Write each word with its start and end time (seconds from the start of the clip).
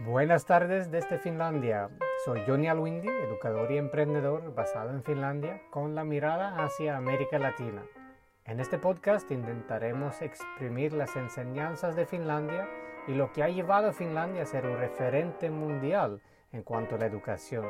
Buenas 0.00 0.44
tardes 0.44 0.90
desde 0.90 1.18
Finlandia. 1.18 1.88
Soy 2.24 2.42
Johnny 2.48 2.66
Alwindi, 2.66 3.08
educador 3.08 3.70
y 3.70 3.78
emprendedor 3.78 4.52
basado 4.52 4.90
en 4.90 5.04
Finlandia 5.04 5.62
con 5.70 5.94
la 5.94 6.02
mirada 6.02 6.64
hacia 6.64 6.96
América 6.96 7.38
Latina. 7.38 7.80
En 8.44 8.58
este 8.58 8.76
podcast 8.76 9.30
intentaremos 9.30 10.20
exprimir 10.20 10.92
las 10.92 11.14
enseñanzas 11.14 11.94
de 11.94 12.06
Finlandia 12.06 12.68
y 13.06 13.14
lo 13.14 13.32
que 13.32 13.44
ha 13.44 13.48
llevado 13.48 13.90
a 13.90 13.92
Finlandia 13.92 14.42
a 14.42 14.46
ser 14.46 14.66
un 14.66 14.78
referente 14.78 15.48
mundial 15.48 16.20
en 16.50 16.64
cuanto 16.64 16.96
a 16.96 16.98
la 16.98 17.06
educación. 17.06 17.64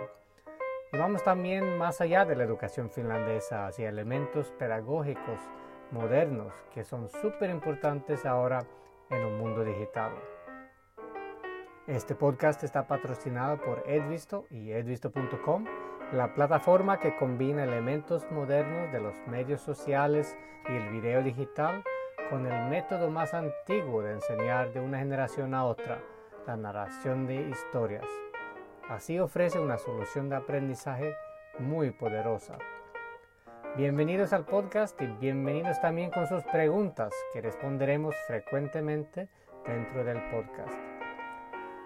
Y 0.94 0.96
vamos 0.96 1.22
también 1.22 1.76
más 1.76 2.00
allá 2.00 2.24
de 2.24 2.36
la 2.36 2.44
educación 2.44 2.90
finlandesa 2.90 3.66
hacia 3.66 3.90
elementos 3.90 4.50
pedagógicos 4.58 5.40
modernos 5.90 6.54
que 6.72 6.84
son 6.84 7.10
súper 7.10 7.50
importantes 7.50 8.24
ahora 8.24 8.64
en 9.10 9.26
un 9.26 9.38
mundo 9.38 9.62
digital. 9.62 10.12
Este 11.86 12.14
podcast 12.14 12.64
está 12.64 12.86
patrocinado 12.86 13.60
por 13.60 13.84
Edvisto 13.86 14.46
y 14.48 14.70
edvisto.com, 14.70 15.66
la 16.14 16.32
plataforma 16.32 16.98
que 16.98 17.14
combina 17.14 17.64
elementos 17.64 18.24
modernos 18.30 18.90
de 18.90 19.00
los 19.00 19.14
medios 19.26 19.60
sociales 19.60 20.34
y 20.66 20.72
el 20.72 20.88
video 20.88 21.22
digital 21.22 21.84
con 22.30 22.46
el 22.46 22.70
método 22.70 23.10
más 23.10 23.34
antiguo 23.34 24.00
de 24.00 24.12
enseñar 24.12 24.72
de 24.72 24.80
una 24.80 24.98
generación 24.98 25.52
a 25.52 25.66
otra, 25.66 26.00
la 26.46 26.56
narración 26.56 27.26
de 27.26 27.50
historias. 27.50 28.06
Así 28.88 29.18
ofrece 29.18 29.60
una 29.60 29.76
solución 29.76 30.30
de 30.30 30.36
aprendizaje 30.36 31.14
muy 31.58 31.90
poderosa. 31.90 32.56
Bienvenidos 33.76 34.32
al 34.32 34.46
podcast 34.46 34.98
y 35.02 35.06
bienvenidos 35.06 35.78
también 35.82 36.10
con 36.10 36.26
sus 36.28 36.44
preguntas 36.44 37.12
que 37.34 37.42
responderemos 37.42 38.14
frecuentemente 38.26 39.28
dentro 39.66 40.02
del 40.02 40.22
podcast. 40.30 40.93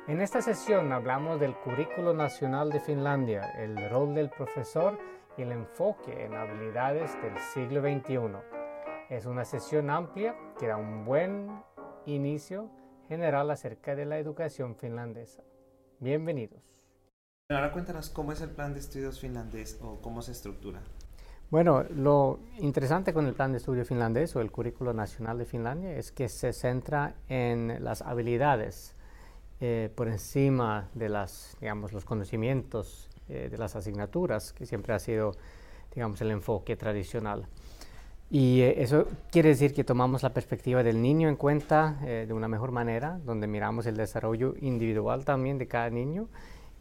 En 0.08 0.22
esta 0.22 0.40
sesión 0.40 0.90
hablamos 0.90 1.38
del 1.38 1.54
Currículo 1.54 2.14
Nacional 2.14 2.70
de 2.70 2.80
Finlandia, 2.80 3.42
el 3.58 3.90
rol 3.90 4.14
del 4.14 4.30
profesor 4.30 4.98
y 5.36 5.42
el 5.42 5.52
enfoque 5.52 6.24
en 6.24 6.32
habilidades 6.32 7.12
del 7.20 7.36
siglo 7.52 7.82
XXI. 7.82 8.18
Es 9.10 9.26
una 9.26 9.44
sesión 9.44 9.90
amplia 9.90 10.34
que 10.58 10.66
da 10.66 10.78
un 10.78 11.04
buen 11.04 11.62
inicio 12.06 12.70
general 13.06 13.50
acerca 13.50 13.94
de 13.94 14.06
la 14.06 14.16
educación 14.16 14.76
finlandesa. 14.76 15.42
Bienvenidos. 16.00 16.64
Ahora 17.50 17.70
cuéntanos 17.70 18.08
cómo 18.08 18.32
es 18.32 18.40
el 18.40 18.48
plan 18.48 18.72
de 18.72 18.80
estudios 18.80 19.20
finlandés 19.20 19.78
o 19.82 20.00
cómo 20.00 20.22
se 20.22 20.32
estructura. 20.32 20.80
Bueno, 21.50 21.82
lo 21.82 22.40
interesante 22.60 23.12
con 23.12 23.26
el 23.26 23.34
plan 23.34 23.52
de 23.52 23.58
estudio 23.58 23.84
finlandés 23.84 24.34
o 24.36 24.40
el 24.40 24.50
currículo 24.50 24.94
nacional 24.94 25.36
de 25.36 25.44
Finlandia 25.44 25.92
es 25.98 26.12
que 26.12 26.30
se 26.30 26.54
centra 26.54 27.16
en 27.28 27.84
las 27.84 28.00
habilidades 28.00 28.94
eh, 29.60 29.90
por 29.94 30.08
encima 30.08 30.88
de 30.94 31.08
las, 31.08 31.56
digamos, 31.60 31.92
los 31.92 32.04
conocimientos 32.04 33.08
eh, 33.28 33.48
de 33.50 33.58
las 33.58 33.74
asignaturas, 33.74 34.52
que 34.52 34.66
siempre 34.66 34.94
ha 34.94 34.98
sido, 34.98 35.32
digamos, 35.94 36.20
el 36.20 36.30
enfoque 36.30 36.76
tradicional. 36.76 37.46
Y 38.30 38.60
eh, 38.60 38.82
eso 38.82 39.08
quiere 39.32 39.48
decir 39.48 39.74
que 39.74 39.82
tomamos 39.82 40.22
la 40.22 40.32
perspectiva 40.32 40.82
del 40.82 41.02
niño 41.02 41.28
en 41.28 41.36
cuenta 41.36 41.98
de 42.02 42.32
una 42.32 42.46
mejor 42.46 42.70
manera, 42.70 43.18
donde 43.24 43.46
miramos 43.46 43.86
el 43.86 43.96
desarrollo 43.96 44.54
individual 44.60 45.24
también 45.24 45.58
de 45.58 45.66
cada 45.66 45.90
niño 45.90 46.28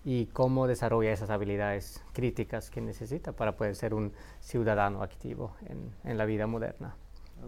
y 0.06 0.28
cómo 0.28 0.68
desarrolla 0.68 1.12
esas 1.12 1.30
habilidades 1.30 2.04
críticas 2.14 2.70
que 2.70 2.80
necesita 2.80 3.32
para 3.32 3.58
poder 3.58 3.76
ser 3.76 3.94
un 3.94 4.14
ciudadano 4.40 5.02
activo 5.02 5.56
en, 5.66 5.92
en 6.04 6.18
la 6.18 6.26
vida 6.26 6.48
moderna. 6.48 6.96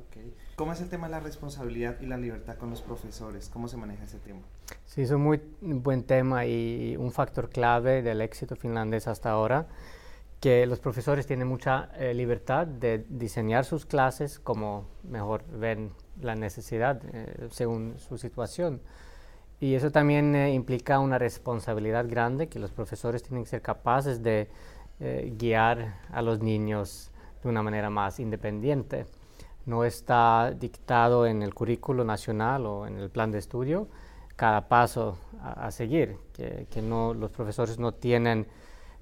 Okay. 0.08 0.36
¿Cómo 0.56 0.74
es 0.74 0.82
el 0.82 0.90
tema 0.90 1.08
de 1.08 1.12
la 1.12 1.20
responsabilidad 1.20 2.00
y 2.02 2.06
la 2.06 2.18
libertad 2.18 2.58
con 2.58 2.70
los 2.70 2.82
profesores? 2.82 3.50
¿Cómo 3.50 3.68
se 3.68 3.78
maneja 3.78 4.04
ese 4.04 4.20
tema? 4.20 4.42
Sí, 4.86 5.02
es 5.04 5.12
un 5.12 5.22
muy 5.22 5.42
buen 5.62 6.04
tema 6.04 6.46
y 6.46 6.96
un 6.98 7.12
factor 7.12 7.50
clave 7.50 8.02
del 8.02 8.22
éxito 8.22 8.56
finlandés 8.56 9.08
hasta 9.08 9.32
ahora, 9.32 9.68
que 10.40 10.66
los 10.66 10.80
profesores 10.80 11.28
tienen 11.28 11.48
mucha 11.48 11.90
eh, 11.98 12.14
libertad 12.14 12.66
de 12.66 13.06
diseñar 13.10 13.66
sus 13.66 13.86
clases 13.86 14.40
como 14.40 14.86
mejor 15.04 15.44
ven 15.52 15.92
la 16.22 16.36
necesidad 16.36 17.02
eh, 17.14 17.48
según 17.52 17.96
su 18.00 18.18
situación. 18.18 18.82
Y 19.60 19.76
eso 19.76 19.92
también 19.92 20.36
eh, 20.36 20.54
implica 20.54 21.00
una 21.00 21.18
responsabilidad 21.18 22.08
grande 22.08 22.48
que 22.48 22.60
los 22.60 22.72
profesores 22.72 23.22
tienen 23.24 23.44
que 23.44 23.50
ser 23.50 23.62
capaces 23.62 24.24
de 24.24 24.50
guiar 25.38 25.96
a 26.12 26.22
los 26.22 26.42
niños 26.42 27.10
de 27.42 27.48
una 27.48 27.64
manera 27.64 27.90
más 27.90 28.20
independiente 28.20 29.06
no 29.70 29.86
está 29.86 30.52
dictado 30.52 31.26
en 31.26 31.44
el 31.44 31.54
currículo 31.54 32.04
nacional 32.04 32.66
o 32.66 32.88
en 32.88 32.98
el 32.98 33.10
plan 33.10 33.32
de 33.32 33.38
estudio 33.38 33.88
cada 34.40 34.70
paso 34.70 35.18
a, 35.42 35.70
seguir, 35.70 36.16
que, 36.32 36.82
no, 36.82 37.14
los 37.14 37.30
profesores 37.30 37.78
no 37.78 37.92
tienen 37.92 38.48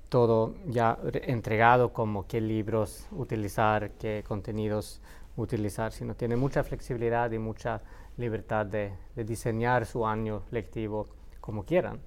todo 0.10 0.56
ya 0.66 0.98
entregado 1.14 1.94
como 1.94 2.26
qué 2.26 2.42
libros 2.42 3.06
utilizar, 3.12 3.92
qué 4.00 4.24
contenidos 4.28 5.00
utilizar, 5.36 5.92
sino 5.92 6.16
tienen 6.16 6.40
mucha 6.40 6.64
flexibilidad 6.64 7.30
y 7.30 7.38
mucha 7.38 7.82
libertad 8.18 8.66
de, 8.66 8.94
diseñar 9.16 9.86
su 9.86 10.08
año 10.08 10.42
lectivo 10.50 11.08
como 11.40 11.64
quieran. 11.64 12.00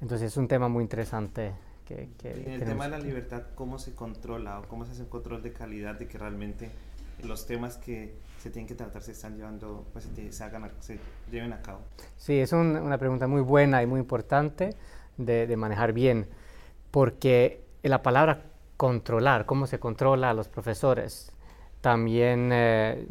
Entonces 0.00 0.32
es 0.32 0.36
un 0.36 0.48
tema 0.48 0.66
muy 0.66 0.82
interesante 0.82 1.52
que, 1.86 2.08
en 2.24 2.54
el 2.54 2.64
tema 2.64 2.86
de 2.86 2.90
la 2.90 2.98
libertad, 2.98 3.44
¿cómo 3.54 3.78
se 3.78 3.94
controla 3.94 4.58
o 4.58 4.64
cómo 4.64 4.84
se 4.84 4.90
hace 4.90 5.02
un 5.02 5.10
control 5.10 5.44
de 5.44 5.52
calidad 5.52 5.96
de 5.96 6.08
que 6.08 6.18
realmente 6.18 6.72
los 7.24 7.46
temas 7.46 7.76
que 7.78 8.14
se 8.38 8.50
tienen 8.50 8.68
que 8.68 8.74
tratar 8.74 9.02
se 9.02 9.12
están 9.12 9.36
llevando, 9.36 9.86
pues 9.92 10.08
se, 10.30 10.44
hagan, 10.44 10.70
se 10.80 10.98
lleven 11.30 11.52
a 11.52 11.60
cabo? 11.60 11.80
Sí, 12.16 12.38
es 12.38 12.52
una 12.52 12.98
pregunta 12.98 13.26
muy 13.26 13.40
buena 13.40 13.82
y 13.82 13.86
muy 13.86 14.00
importante 14.00 14.76
de, 15.16 15.56
manejar 15.56 15.92
bien, 15.92 16.28
porque 16.90 17.64
la 17.82 18.02
palabra 18.02 18.44
controlar, 18.76 19.46
cómo 19.46 19.66
se 19.66 19.80
controla 19.80 20.30
a 20.30 20.34
los 20.34 20.48
profesores, 20.48 21.32
también 21.80 22.50
eh, 22.52 23.06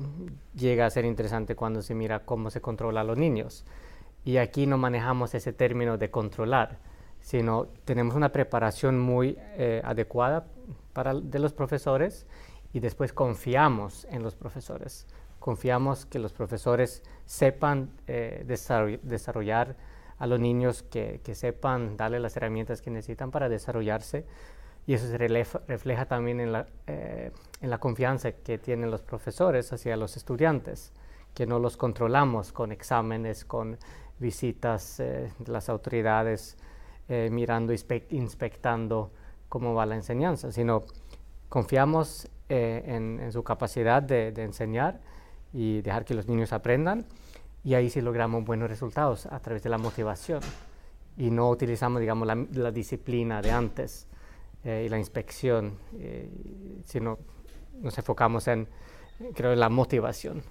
llega 0.56 0.86
a 0.86 0.90
ser 0.90 1.06
interesante 1.06 1.56
cuando 1.56 1.82
se 1.82 1.94
mira 1.94 2.20
cómo 2.20 2.50
se 2.50 2.62
controla 2.62 3.02
a 3.02 3.04
los 3.04 3.18
niños. 3.18 3.66
Y 4.24 4.38
aquí 4.38 4.66
no 4.66 4.78
manejamos 4.78 5.34
ese 5.36 5.54
término 5.54 5.98
de 5.98 6.10
controlar, 6.10 6.80
sino 7.22 7.68
tenemos 7.86 8.16
una 8.16 8.32
preparación 8.32 9.00
muy 9.00 9.38
eh, 9.58 9.82
adecuada 9.86 10.48
para, 10.94 11.14
de 11.14 11.40
los 11.40 11.54
profesores 11.54 12.26
y 12.78 12.80
después 12.80 13.12
confiamos 13.12 14.06
en 14.12 14.22
los 14.22 14.36
profesores. 14.36 15.08
Confiamos 15.40 16.06
que 16.06 16.20
los 16.20 16.32
profesores 16.32 17.02
sepan 17.26 17.90
eh, 18.06 18.46
desarrollar 19.02 19.76
a 20.20 20.28
los 20.28 20.40
niños, 20.40 20.84
que, 20.84 21.20
sepan 21.34 21.98
darle 21.98 22.20
las 22.20 22.38
herramientas 22.38 22.84
que 22.84 22.92
necesitan 22.92 23.32
para 23.32 23.50
desarrollarse. 23.50 24.28
Y 24.86 24.94
eso 24.94 25.08
se 25.08 25.18
refleja, 25.18 26.06
también 26.06 26.40
en 26.40 26.52
la, 26.52 26.68
eh, 26.86 27.32
en 27.62 27.70
la 27.72 27.80
confianza 27.80 28.32
que 28.32 28.60
tienen 28.60 28.92
los 28.92 29.02
profesores 29.02 29.74
hacia 29.74 29.98
los 29.98 30.16
estudiantes, 30.16 30.94
que 31.34 31.48
no 31.48 31.58
los 31.58 31.78
controlamos 31.78 32.52
con 32.52 32.72
exámenes, 32.72 33.44
con 33.44 33.80
visitas 34.20 35.00
eh, 35.00 35.32
de 35.40 35.52
las 35.52 35.68
autoridades, 35.68 36.58
mirando, 37.10 37.74
inspectando 38.10 39.12
cómo 39.50 39.74
va 39.74 39.86
la 39.88 39.96
enseñanza, 39.96 40.52
sino 40.52 40.84
confiamos 41.50 42.28
eh, 42.50 42.84
en, 42.86 43.32
su 43.34 43.44
capacidad 43.44 44.02
de, 44.02 44.30
enseñar 44.42 45.02
y 45.52 45.82
dejar 45.82 46.06
que 46.06 46.14
los 46.14 46.28
niños 46.28 46.54
aprendan. 46.54 47.06
Y 47.64 47.74
ahí 47.74 47.90
sí 47.90 48.00
logramos 48.00 48.46
buenos 48.46 48.70
resultados 48.70 49.26
a 49.26 49.40
través 49.40 49.64
de 49.64 49.70
la 49.70 49.78
motivación. 49.78 50.42
Y 51.18 51.30
no 51.30 51.50
utilizamos, 51.50 52.00
digamos, 52.00 52.28
la, 52.28 52.72
disciplina 52.72 53.42
de 53.42 53.52
antes 53.52 54.08
eh, 54.64 54.84
y 54.86 54.90
la 54.90 54.98
inspección, 54.98 55.78
eh, 55.98 56.30
sino 56.86 57.18
nos 57.82 57.98
enfocamos 57.98 58.48
en, 58.48 58.68
creo, 59.34 59.52
en 59.52 59.60
la 59.60 59.70
motivación. 59.70 60.42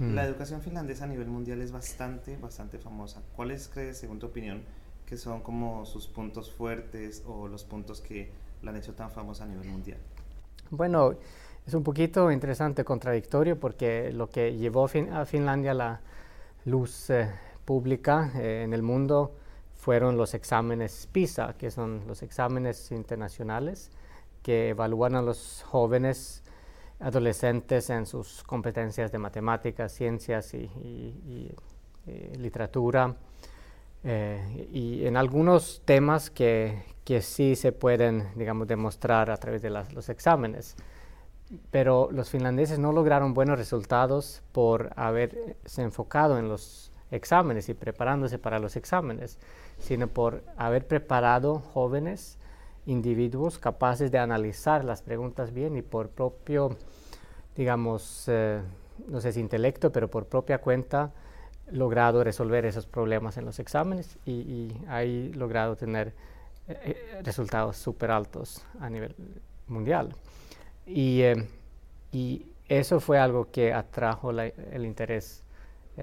La 0.00 0.22
mm. 0.22 0.26
educación 0.26 0.60
finlandesa 0.60 1.04
a 1.04 1.06
nivel 1.06 1.28
mundial 1.28 1.62
es 1.62 1.72
bastante, 1.72 2.36
bastante 2.36 2.78
famosa. 2.78 3.22
¿Cuáles 3.34 3.68
crees, 3.68 3.98
según 3.98 4.18
tu 4.18 4.26
opinión, 4.26 4.62
que 5.06 5.16
son 5.16 5.42
como 5.42 5.86
sus 5.86 6.08
puntos 6.08 6.50
fuertes 6.50 7.22
o 7.26 7.48
los 7.48 7.64
puntos 7.64 8.00
que 8.00 8.30
la 8.62 8.72
han 8.72 8.76
hecho 8.76 8.94
tan 8.94 9.10
famosa 9.10 9.44
a 9.44 9.46
nivel 9.46 9.68
mundial? 9.68 9.98
Bueno, 10.70 11.14
es 11.66 11.74
un 11.74 11.82
poquito 11.82 12.30
interesante, 12.30 12.84
contradictorio, 12.84 13.58
porque 13.58 14.12
lo 14.12 14.28
que 14.28 14.56
llevó 14.56 14.86
a 15.12 15.24
Finlandia 15.24 15.74
la 15.74 16.00
luz 16.64 17.10
eh, 17.10 17.30
pública 17.64 18.30
eh, 18.36 18.62
en 18.64 18.72
el 18.72 18.82
mundo 18.82 19.34
fueron 19.74 20.16
los 20.16 20.34
exámenes 20.34 21.08
PISA, 21.12 21.54
que 21.58 21.70
son 21.70 22.02
los 22.06 22.22
exámenes 22.22 22.90
internacionales 22.92 23.90
que 24.42 24.70
evalúan 24.70 25.16
a 25.16 25.22
los 25.22 25.64
jóvenes 25.66 26.42
adolescentes 27.00 27.90
en 27.90 28.06
sus 28.06 28.42
competencias 28.44 29.10
de 29.10 29.18
matemáticas, 29.18 29.92
ciencias 29.92 30.54
y, 30.54 31.52
literatura, 32.38 33.16
eh, 34.08 34.68
y 34.72 35.04
en 35.04 35.16
algunos 35.16 35.82
temas 35.84 36.30
que, 36.30 36.84
que 37.02 37.22
sí 37.22 37.56
se 37.56 37.72
pueden, 37.72 38.28
digamos, 38.36 38.68
demostrar 38.68 39.30
a 39.30 39.36
través 39.36 39.62
de 39.62 39.70
los 39.70 40.08
exámenes. 40.08 40.76
Pero 41.72 42.08
los 42.12 42.30
finlandeses 42.30 42.78
no 42.78 42.92
lograron 42.92 43.34
buenos 43.34 43.58
resultados 43.58 44.42
por 44.52 44.90
haberse 44.94 45.82
enfocado 45.82 46.38
en 46.38 46.48
los 46.48 46.92
exámenes 47.10 47.68
y 47.68 47.74
preparándose 47.74 48.38
para 48.38 48.60
los 48.60 48.76
exámenes, 48.76 49.40
sino 49.78 50.06
por 50.06 50.44
haber 50.56 50.86
preparado 50.86 51.58
jóvenes 51.58 52.38
individuos 52.86 53.58
capaces 53.58 54.12
de 54.12 54.18
analizar 54.18 54.84
las 54.84 55.02
preguntas 55.02 55.52
bien 55.52 55.76
y 55.76 55.82
por 55.82 56.10
propio, 56.10 56.76
digamos, 57.56 58.24
eh, 58.28 58.60
no 59.08 59.20
sé 59.20 59.32
si 59.32 59.40
intelecto, 59.40 59.90
pero 59.90 60.08
por 60.08 60.26
propia 60.26 60.58
cuenta, 60.58 61.12
logrado 61.70 62.22
resolver 62.22 62.64
esos 62.64 62.86
problemas 62.86 63.36
en 63.36 63.44
los 63.44 63.58
exámenes 63.58 64.18
y, 64.24 64.32
y 64.32 64.84
hay 64.88 65.32
logrado 65.32 65.76
tener 65.76 66.14
eh, 66.68 66.78
eh, 66.84 67.22
resultados 67.22 67.76
súper 67.76 68.10
altos 68.10 68.64
a 68.80 68.88
nivel 68.90 69.14
mundial. 69.66 70.14
Y, 70.86 71.22
y, 72.12 72.52
eso 72.68 72.98
fue 72.98 73.16
algo 73.16 73.52
que 73.52 73.72
atrajo 73.72 74.32
el 74.32 74.84
interés 74.84 75.44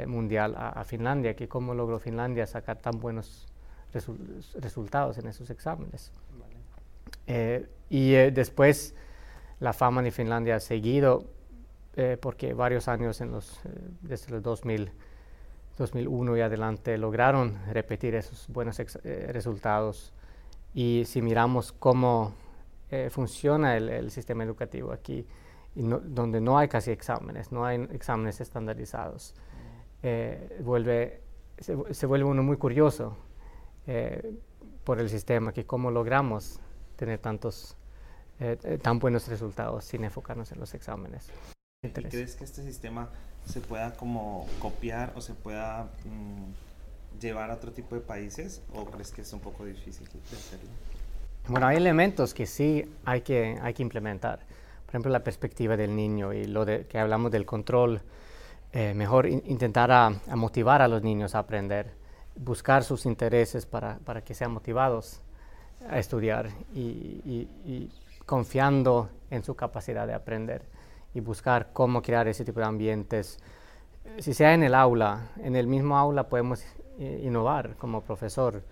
mundial 0.08 0.56
a, 0.58 0.82
Finlandia, 0.86 1.36
que 1.36 1.50
cómo 1.50 1.74
logró 1.74 2.00
Finlandia 2.00 2.48
sacar 2.48 2.78
tan 2.78 3.02
buenos 3.02 3.50
resultados 4.62 5.18
en 5.18 5.28
esos 5.28 5.50
exámenes. 5.50 6.14
Eh, 7.28 7.66
y 7.90 8.16
eh, 8.16 8.32
después 8.32 8.96
la 9.60 9.74
fama 9.74 10.02
de 10.02 10.12
Finlandia 10.12 10.56
ha 10.56 10.60
seguido 10.60 11.26
eh, 11.96 12.18
porque 12.20 12.54
varios 12.54 12.88
años 12.88 13.22
en 13.22 13.32
los, 13.32 13.62
desde 14.02 14.32
los 14.32 14.42
2000, 14.42 14.92
2001 15.78 16.38
y 16.38 16.42
adelante 16.42 16.98
lograron 16.98 17.58
repetir 17.72 18.16
esos 18.16 18.48
buenos 18.48 18.78
resultados. 19.04 20.14
Y 20.74 21.04
si 21.06 21.22
miramos 21.22 21.72
cómo 21.72 22.34
funciona 23.10 23.76
el, 23.78 24.12
sistema 24.12 24.44
educativo 24.44 24.92
aquí, 24.92 25.26
donde 25.76 26.40
no 26.42 26.58
hay 26.58 26.68
casi 26.68 26.92
exámenes, 26.92 27.52
no 27.52 27.66
hay 27.66 27.88
exámenes 27.92 28.40
estandarizados, 28.42 29.36
vuelve, 30.62 31.22
se, 31.58 31.76
se, 31.94 32.06
vuelve 32.06 32.26
uno 32.26 32.44
muy 32.44 32.58
curioso 32.58 33.18
por 34.84 35.00
el 35.00 35.10
sistema, 35.10 35.54
que 35.54 35.66
cómo 35.66 35.92
logramos 35.92 36.60
tener 36.96 37.20
tantos, 37.20 37.76
eh, 38.40 38.58
eh, 38.64 38.78
tan 38.78 39.00
buenos 39.00 39.28
resultados 39.28 39.86
sin 39.86 40.04
enfocarnos 40.04 40.52
en 40.52 40.60
los 40.60 40.74
exámenes. 40.74 41.30
¿Crees 41.82 42.36
que 42.36 42.44
este 42.44 42.64
sistema 42.64 43.10
se 43.46 43.62
pueda 43.62 43.94
como 43.96 44.48
copiar 44.60 45.14
o 45.16 45.22
se 45.22 45.34
pueda 45.34 45.90
mm, 46.06 47.20
llevar 47.22 47.52
a 47.52 47.56
otro 47.56 47.72
tipo 47.72 47.96
de 47.96 48.02
países 48.02 48.62
o 48.74 48.86
crees 48.86 49.12
que 49.12 49.22
es 49.22 49.34
un 49.34 49.40
poco 49.40 49.66
difícil 49.66 50.08
hacerlo? 50.08 50.70
Bueno, 51.48 51.68
hay 51.68 51.78
elementos 51.78 52.34
que 52.34 52.46
sí 52.46 52.90
hay 53.06 53.22
que, 53.22 53.58
hay 53.62 53.74
que 53.74 53.84
implementar. 53.84 54.40
Por 54.86 54.90
ejemplo, 54.90 55.12
la 55.12 55.24
perspectiva 55.24 55.76
del 55.76 55.96
niño 55.96 56.34
y 56.34 56.46
lo 56.46 56.66
que 56.66 57.00
hablamos 57.00 57.32
del 57.32 57.46
control. 57.46 58.02
Eh, 58.72 58.96
mejor 58.96 59.28
intentar 59.28 59.92
a, 59.92 60.10
motivar 60.36 60.82
a 60.82 60.88
los 60.88 61.04
niños 61.04 61.36
a 61.36 61.40
aprender, 61.40 61.92
buscar 62.36 62.84
sus 62.84 63.06
intereses 63.06 63.68
para, 63.68 64.00
para 64.00 64.24
que 64.24 64.34
sean 64.34 64.52
motivados 64.52 65.22
a 65.90 66.00
estudiar 66.00 66.50
y, 66.74 67.90
confiando 68.26 69.10
en 69.30 69.44
su 69.44 69.54
capacidad 69.56 70.08
de 70.08 70.14
aprender 70.14 70.64
y 71.14 71.20
buscar 71.20 71.70
cómo 71.74 72.02
crear 72.02 72.28
ese 72.28 72.44
tipo 72.46 72.60
de 72.60 72.66
ambientes. 72.66 73.40
Si 74.20 74.34
sea 74.34 74.54
en 74.54 74.64
el 74.64 74.76
aula, 74.76 75.30
en 75.38 75.56
el 75.56 75.68
mismo 75.68 75.98
aula 75.98 76.28
podemos 76.28 76.64
eh, 77.00 77.22
innovar 77.24 77.76
como 77.78 78.02
profesor 78.02 78.64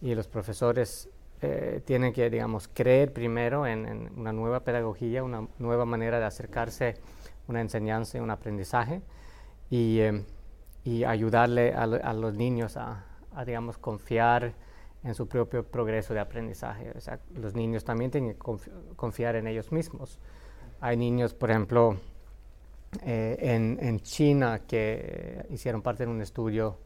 y 0.00 0.14
los 0.14 0.28
profesores 0.28 1.08
eh, 1.40 1.82
tienen 1.84 2.12
que, 2.12 2.30
digamos, 2.30 2.68
creer 2.68 3.12
primero 3.12 3.66
en, 3.66 4.10
una 4.16 4.32
nueva 4.32 4.60
pedagogía, 4.60 5.22
una 5.22 5.46
nueva 5.58 5.84
manera 5.84 6.18
de 6.18 6.24
acercarse 6.24 6.88
a 6.88 6.94
una 7.50 7.60
enseñanza 7.60 8.18
y 8.18 8.20
un 8.20 8.30
aprendizaje 8.30 9.02
y, 9.70 10.00
eh, 10.00 10.24
ayudarle 11.06 11.72
a, 11.72 12.12
los 12.12 12.34
niños 12.34 12.76
a, 12.76 13.04
a 13.34 13.44
digamos, 13.44 13.78
confiar 13.78 14.52
en 15.02 15.14
su 15.14 15.26
propio 15.26 15.64
progreso 15.64 16.14
de 16.14 16.20
aprendizaje. 16.20 16.92
O 16.96 17.00
sea, 17.00 17.18
los 17.34 17.54
niños 17.54 17.84
también 17.84 18.10
tienen 18.10 18.34
que 18.34 18.38
confiar 18.96 19.36
en 19.36 19.46
ellos 19.46 19.72
mismos. 19.72 20.18
Hay 20.84 20.98
niños, 20.98 21.32
por 21.32 21.50
ejemplo, 21.50 21.96
eh, 23.06 23.38
en, 23.40 23.78
en, 23.80 24.00
China 24.00 24.60
que 24.68 25.46
hicieron 25.48 25.80
parte 25.80 26.04
de 26.04 26.10
un 26.10 26.20
estudio 26.20 26.76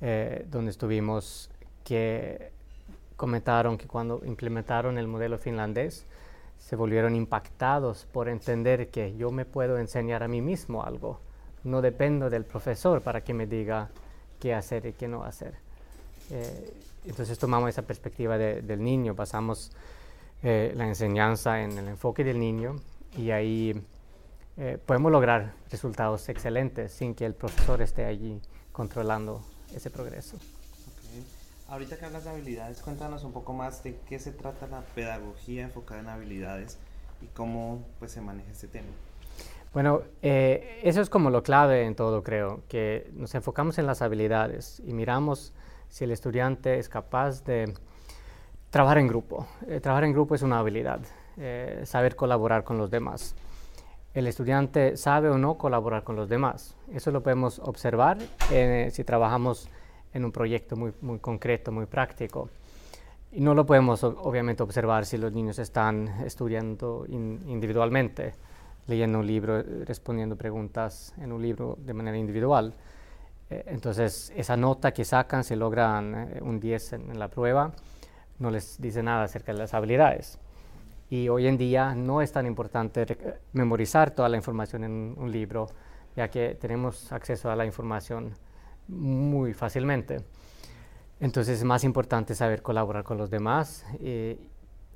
eh, 0.00 0.46
donde 0.48 0.70
estuvimos 0.70 1.50
que 1.82 2.52
comentaron 3.16 3.78
que 3.78 3.88
cuando 3.88 4.22
implementaron 4.24 4.96
el 4.96 5.08
modelo 5.08 5.38
finlandés 5.38 6.06
se 6.56 6.76
volvieron 6.76 7.16
impactados 7.16 8.06
por 8.12 8.28
entender 8.28 8.90
que 8.90 9.16
yo 9.16 9.32
me 9.32 9.44
puedo 9.44 9.76
enseñar 9.76 10.22
a 10.22 10.28
mí 10.28 10.40
mismo 10.40 10.84
algo. 10.84 11.18
No 11.64 11.82
dependo 11.82 12.30
del 12.30 12.44
profesor 12.44 13.02
para 13.02 13.24
que 13.24 13.34
me 13.34 13.48
diga 13.48 13.90
qué 14.38 14.54
hacer 14.54 14.86
y 14.86 14.92
qué 14.92 15.08
no 15.08 15.24
hacer. 15.24 15.54
Eh, 16.30 16.72
entonces 17.06 17.36
tomamos 17.40 17.70
esa 17.70 17.82
perspectiva 17.82 18.38
del 18.38 18.84
niño, 18.84 19.16
basamos 19.16 19.72
eh, 20.44 20.72
la 20.76 20.86
enseñanza 20.86 21.60
en 21.60 21.76
el 21.76 21.88
enfoque 21.88 22.22
del 22.22 22.38
niño 22.38 22.76
y 23.16 23.30
ahí 23.30 23.82
eh, 24.56 24.78
podemos 24.84 25.12
lograr 25.12 25.54
resultados 25.70 26.28
excelentes 26.28 26.92
sin 26.92 27.14
que 27.14 27.26
el 27.26 27.34
profesor 27.34 27.82
esté 27.82 28.04
allí 28.04 28.40
controlando 28.72 29.42
ese 29.74 29.90
progreso. 29.90 30.36
Ahorita 31.68 31.96
que 31.96 32.04
hablas 32.04 32.24
de 32.24 32.30
habilidades, 32.30 32.80
cuéntanos 32.80 33.24
un 33.24 33.32
poco 33.32 33.52
más 33.52 33.82
de 33.82 33.96
qué 34.08 34.18
se 34.18 34.30
trata 34.30 34.68
la 34.68 34.82
pedagogía 34.82 35.64
enfocada 35.64 36.00
en 36.00 36.08
habilidades 36.08 36.78
y 37.20 37.26
cómo 37.26 37.84
pues, 37.98 38.12
se 38.12 38.20
maneja 38.20 38.50
este 38.52 38.68
tema. 38.68 38.86
Bueno, 39.72 40.02
eh, 40.22 40.80
eso 40.84 41.00
es 41.00 41.10
como 41.10 41.28
lo 41.28 41.42
clave 41.42 41.84
en 41.84 41.96
todo, 41.96 42.22
creo, 42.22 42.62
que 42.68 43.10
nos 43.14 43.34
enfocamos 43.34 43.78
en 43.78 43.86
las 43.86 44.00
habilidades 44.00 44.80
y 44.86 44.92
miramos 44.92 45.52
si 45.88 46.04
el 46.04 46.12
estudiante 46.12 46.78
es 46.78 46.88
capaz 46.88 47.44
de 47.44 47.74
trabajar 48.70 48.98
en 48.98 49.08
grupo. 49.08 49.46
Eh, 49.66 49.80
trabajar 49.80 50.04
en 50.04 50.12
grupo 50.12 50.34
es 50.34 50.42
una 50.42 50.60
habilidad, 50.60 51.00
eh, 51.38 51.82
saber 51.84 52.16
colaborar 52.16 52.64
con 52.64 52.78
los 52.78 52.90
demás. 52.90 53.34
El 54.14 54.26
estudiante 54.26 54.96
sabe 54.96 55.28
o 55.28 55.36
no 55.36 55.58
colaborar 55.58 56.02
con 56.02 56.16
los 56.16 56.30
demás. 56.30 56.74
Eso 56.90 57.10
lo 57.10 57.22
podemos 57.22 57.58
observar 57.58 58.16
eh, 58.50 58.88
si 58.90 59.04
trabajamos 59.04 59.68
en 60.14 60.24
un 60.24 60.32
proyecto 60.32 60.76
muy, 60.76 60.94
muy 61.02 61.18
concreto, 61.18 61.70
muy 61.70 61.84
práctico. 61.84 62.48
Y 63.32 63.42
no 63.42 63.54
lo 63.54 63.66
podemos 63.66 64.02
obviamente 64.02 64.62
observar 64.62 65.04
si 65.04 65.18
los 65.18 65.32
niños 65.32 65.58
están 65.58 66.08
estudiando 66.24 67.04
individualmente, 67.06 68.32
leyendo 68.86 69.18
un 69.18 69.26
libro, 69.26 69.62
respondiendo 69.84 70.36
preguntas 70.36 71.12
en 71.18 71.32
un 71.32 71.42
libro 71.42 71.76
de 71.78 71.92
manera 71.92 72.16
individual. 72.16 72.72
Eh, 73.50 73.64
entonces, 73.66 74.32
esa 74.34 74.56
nota 74.56 74.92
que 74.92 75.04
sacan, 75.04 75.44
se 75.44 75.56
logran 75.56 76.40
un 76.40 76.58
10 76.58 76.94
en, 76.94 77.18
la 77.18 77.28
prueba, 77.28 77.72
no 78.38 78.50
les 78.50 78.80
dice 78.80 79.02
nada 79.02 79.24
acerca 79.24 79.52
de 79.52 79.58
las 79.58 79.74
habilidades. 79.74 80.38
Y 81.08 81.28
hoy 81.28 81.46
en 81.46 81.56
día 81.56 81.94
no 81.94 82.20
es 82.20 82.32
tan 82.32 82.46
importante 82.46 83.06
memorizar 83.52 84.10
toda 84.10 84.28
la 84.28 84.36
información 84.36 84.84
en 84.84 85.14
un 85.16 85.30
libro, 85.30 85.68
ya 86.16 86.28
que 86.28 86.56
tenemos 86.56 87.12
acceso 87.12 87.50
a 87.50 87.56
la 87.56 87.64
información 87.64 88.34
muy 88.88 89.54
fácilmente. 89.54 90.18
Entonces 91.20 91.58
es 91.58 91.64
más 91.64 91.84
importante 91.84 92.34
saber 92.34 92.62
colaborar 92.62 93.04
con 93.04 93.18
los 93.18 93.30
demás 93.30 93.86
eh, 94.00 94.38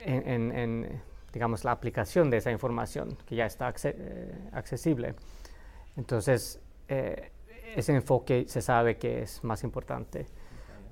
en, 0.00 1.00
digamos, 1.32 1.64
la 1.64 1.72
aplicación 1.72 2.28
de 2.30 2.38
esa 2.38 2.50
información 2.50 3.16
que 3.26 3.36
ya 3.36 3.46
está 3.46 3.68
accesible. 3.68 5.14
Entonces, 5.96 6.60
ese 7.76 7.94
enfoque 7.94 8.44
se 8.48 8.62
sabe 8.62 8.96
que 8.96 9.22
es 9.22 9.42
más 9.44 9.62
importante. 9.64 10.26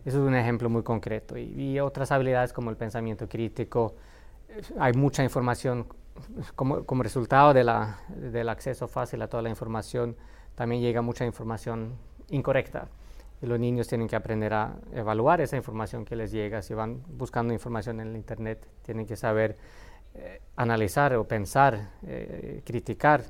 Eso 0.04 0.22
es 0.22 0.28
un 0.28 0.34
ejemplo 0.34 0.70
muy 0.70 0.82
concreto. 0.82 1.36
Y, 1.36 1.78
otras 1.80 2.12
habilidades 2.12 2.52
como 2.52 2.70
el 2.70 2.76
pensamiento 2.76 3.28
crítico, 3.28 3.94
eh, 3.96 4.07
hay 4.78 4.92
mucha 4.94 5.22
información 5.22 5.86
como, 6.54 6.84
como 6.84 7.02
resultado 7.02 7.54
de 7.54 7.64
la, 7.64 8.00
del 8.08 8.48
acceso 8.48 8.88
fácil 8.88 9.22
a 9.22 9.28
toda 9.28 9.42
la 9.42 9.50
información, 9.50 10.16
también 10.54 10.82
llega 10.82 11.02
mucha 11.02 11.24
información 11.24 11.96
incorrecta. 12.30 12.88
Y 13.40 13.46
los 13.46 13.60
niños 13.60 13.86
tienen 13.86 14.08
que 14.08 14.16
aprender 14.16 14.52
a 14.52 14.76
evaluar 14.92 15.40
esa 15.40 15.56
información 15.56 16.04
que 16.04 16.16
les 16.16 16.32
llega. 16.32 16.60
Si 16.60 16.74
van 16.74 17.02
buscando 17.06 17.54
información 17.54 18.00
en 18.00 18.08
el 18.08 18.16
Internet, 18.16 18.66
tienen 18.82 19.06
que 19.06 19.16
saber 19.16 19.56
eh, 20.14 20.40
analizar 20.56 21.14
o 21.14 21.22
pensar, 21.22 21.90
eh, 22.04 22.62
criticar 22.64 23.22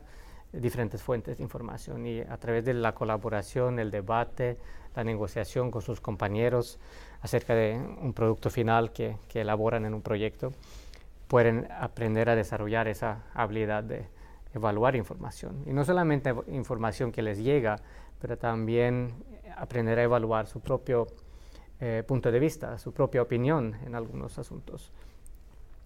diferentes 0.50 1.02
fuentes 1.02 1.37
de 1.37 1.42
información 1.42 2.06
y 2.06 2.20
a 2.20 2.38
través 2.38 2.64
de 2.64 2.72
la 2.72 2.94
colaboración, 2.94 3.78
el 3.78 3.90
debate, 3.90 4.56
la 4.96 5.04
negociación 5.04 5.70
con 5.70 5.82
sus 5.82 6.00
compañeros 6.00 6.78
acerca 7.20 7.54
de 7.54 7.78
un 8.00 8.14
producto 8.14 8.48
final 8.48 8.92
que, 8.92 9.16
que 9.28 9.42
elaboran 9.42 9.84
en 9.84 9.92
un 9.92 10.00
proyecto, 10.00 10.54
pueden 11.28 11.68
aprender 11.70 12.30
a 12.30 12.37
desarrollar 12.37 12.88
esa 12.88 13.25
habilidad 13.35 13.85
de 13.85 14.08
evaluar 14.54 14.97
información. 14.97 15.62
Y 15.66 15.73
no 15.73 15.85
solamente 15.85 16.35
información 16.49 17.12
que 17.12 17.23
les 17.23 17.38
llega, 17.38 17.76
pero 18.20 18.37
también 18.37 19.12
aprender 19.56 19.99
a 19.99 20.02
evaluar 20.02 20.47
su 20.47 20.61
propio 20.61 21.06
eh, 21.80 22.02
punto 22.06 22.32
de 22.32 22.40
vista, 22.40 22.78
su 22.78 22.92
propia 22.92 23.23
opinión 23.23 23.76
en 23.85 23.94
algunos 23.94 24.38
asuntos. 24.38 24.92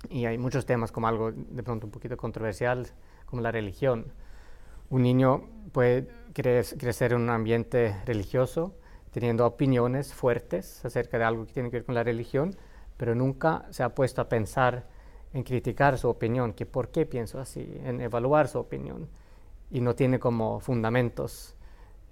Y 0.09 0.25
hay 0.25 0.39
muchos 0.39 0.65
temas 0.65 0.91
como 0.91 1.07
algo 1.07 1.33
de 1.33 1.63
pronto 1.63 1.87
un 1.87 1.93
poquito 1.93 2.17
controversial, 2.17 2.87
como 3.27 3.43
la 3.43 3.53
religión 3.53 4.13
un 4.93 5.03
niño 5.03 5.49
puede 5.73 6.07
crecer 6.35 7.15
en 7.15 7.23
un 7.23 7.31
ambiente 7.31 7.97
religioso, 8.05 8.75
teniendo 9.11 9.47
opiniones 9.47 10.13
fuertes 10.13 10.85
acerca 10.85 11.17
de 11.17 11.25
algo 11.25 11.47
que 11.47 11.55
tiene 11.55 11.71
que 11.71 11.79
ver 11.79 11.87
con 11.87 11.95
la 11.95 12.03
religión, 12.03 12.55
pero 12.99 13.15
nunca 13.15 13.65
se 13.71 13.83
ha 13.83 13.95
puesto 13.95 14.21
a 14.21 14.29
pensar 14.29 14.85
en 15.33 15.43
criticar 15.43 15.99
su 15.99 16.09
opinión, 16.09 16.53
que 16.53 16.67
por 16.67 16.89
qué 16.89 17.07
pienso 17.07 17.41
así, 17.41 17.81
en 17.85 18.01
evaluar 18.01 18.49
su 18.49 18.59
opinión, 18.59 19.09
y 19.71 19.81
no 19.81 19.95
tiene 19.95 20.19
como 20.19 20.61
fundamentos, 20.61 21.55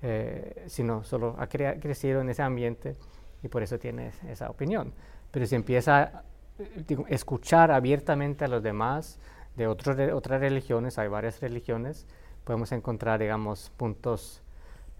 eh, 0.02 0.64
sino 0.66 1.04
solo 1.04 1.36
ha 1.38 1.46
crecido 1.46 2.22
en 2.22 2.30
ese 2.30 2.42
ambiente 2.42 2.96
y 3.42 3.48
por 3.48 3.62
eso 3.62 3.78
tiene 3.78 4.12
esa 4.28 4.48
opinión. 4.48 4.92
Pero 5.30 5.46
si 5.46 5.54
empieza 5.54 6.02
a 6.02 6.22
escuchar 7.08 7.70
abiertamente 7.70 8.46
a 8.46 8.48
los 8.48 8.62
demás 8.62 9.18
de 9.56 9.66
otras 9.66 10.40
religiones, 10.40 10.98
hay 10.98 11.08
varias 11.08 11.40
religiones, 11.40 12.06
podemos 12.44 12.72
encontrar, 12.72 13.20
digamos, 13.20 13.70
puntos 13.76 14.42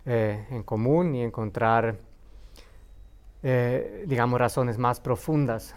eh, 0.05 0.45
en 0.51 0.63
común 0.63 1.15
y 1.15 1.23
encontrar, 1.23 1.97
eh, 3.43 4.05
digamos, 4.07 4.39
razones 4.39 4.77
más 4.77 5.01
profundas 5.01 5.75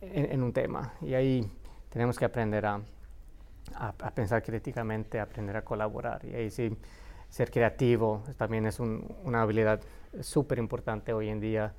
en, 0.00 0.42
un 0.42 0.52
tema. 0.52 0.94
Y 1.00 1.14
ahí 1.14 1.50
tenemos 1.88 2.18
que 2.18 2.24
aprender 2.24 2.66
a, 2.66 2.80
a, 3.74 3.92
pensar 3.92 4.42
críticamente, 4.42 5.20
aprender 5.20 5.56
a 5.56 5.62
colaborar. 5.62 6.24
Y 6.24 6.34
ahí 6.34 6.50
sí, 6.50 6.76
ser 7.28 7.50
creativo 7.50 8.22
también 8.36 8.66
es 8.66 8.80
una 8.80 9.42
habilidad 9.42 9.80
súper 10.20 10.58
importante 10.58 11.12
hoy 11.12 11.28
en 11.28 11.40
día. 11.40 11.74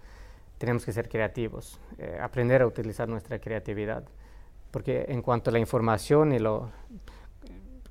Tenemos 0.57 0.85
que 0.85 0.91
ser 0.91 1.07
creativos, 1.07 1.79
eh, 1.97 2.19
aprender 2.21 2.61
a 2.61 2.67
utilizar 2.67 3.07
nuestra 3.07 3.39
creatividad. 3.39 4.03
Porque 4.71 5.05
en 5.07 5.21
cuanto 5.21 5.49
a 5.49 5.53
la 5.53 5.59
información 5.59 6.31
y 6.31 6.39
lo, 6.39 6.69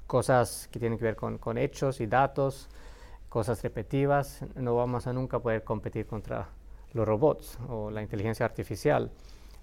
cosas 0.06 0.68
que 0.70 0.78
tienen 0.78 0.98
que 0.98 1.04
ver 1.04 1.16
con, 1.16 1.38
con 1.38 1.58
hechos 1.58 2.00
y 2.00 2.06
datos, 2.06 2.68
cosas 3.28 3.62
repetitivas, 3.62 4.44
no 4.54 4.76
vamos 4.76 5.06
a 5.06 5.12
nunca 5.12 5.38
poder 5.40 5.64
competir 5.64 6.06
contra 6.06 6.48
los 6.92 7.06
robots 7.06 7.58
o 7.68 7.90
la 7.90 8.02
inteligencia 8.02 8.46
artificial. 8.46 9.10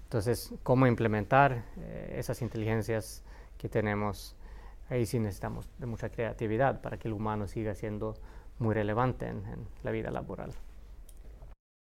Entonces, 0.06 0.54
¿cómo 0.62 0.86
implementar 0.86 1.64
eh, 1.78 2.14
esas 2.16 2.40
inteligencias 2.40 3.24
que 3.58 3.68
tenemos? 3.68 4.36
Ahí 4.88 5.04
sí 5.04 5.18
necesitamos 5.18 5.68
de 5.78 5.86
mucha 5.86 6.10
creatividad 6.10 6.80
para 6.80 6.96
que 6.96 7.08
el 7.08 7.14
humano 7.14 7.48
siga 7.48 7.74
siendo 7.74 8.14
muy 8.60 8.72
relevante 8.72 9.26
en, 9.26 9.42
la 9.82 9.90
vida 9.90 10.12
laboral. 10.12 10.52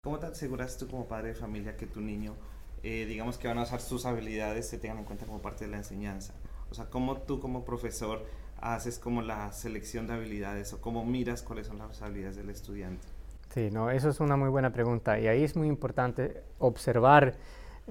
¿Cómo 0.03 0.19
te 0.19 0.25
aseguras 0.25 0.77
tú 0.77 0.89
como 0.89 1.07
padre 1.07 1.29
de 1.29 1.35
familia 1.35 1.77
que 1.77 1.87
tu 1.87 2.01
niño, 2.01 2.35
eh, 2.83 3.05
digamos 3.05 3.37
que 3.37 3.47
van 3.47 3.57
a 3.57 3.63
usar 3.63 3.79
sus 3.79 4.05
habilidades, 4.05 4.67
se 4.67 4.77
tengan 4.77 4.99
en 4.99 5.05
cuenta 5.05 5.25
como 5.25 5.41
parte 5.41 5.63
de 5.63 5.71
la 5.71 5.77
enseñanza? 5.77 6.33
O 6.69 6.73
sea, 6.73 6.89
¿cómo 6.89 7.21
tú 7.21 7.39
como 7.39 7.63
profesor 7.63 8.25
haces 8.59 8.99
como 8.99 9.21
la 9.21 9.53
selección 9.53 10.07
de 10.07 10.15
habilidades 10.15 10.73
o 10.73 10.81
cómo 10.81 11.05
miras 11.05 11.41
cuáles 11.41 11.67
son 11.67 11.77
las 11.77 12.01
habilidades 12.01 12.35
del 12.35 12.49
estudiante? 12.49 13.07
Sí, 13.53 13.69
no, 13.71 13.89
eso 13.89 14.09
es 14.09 14.19
una 14.19 14.35
muy 14.35 14.49
buena 14.49 14.73
pregunta 14.73 15.17
y 15.19 15.27
ahí 15.27 15.43
es 15.43 15.55
muy 15.55 15.67
importante 15.67 16.43
observar 16.59 17.35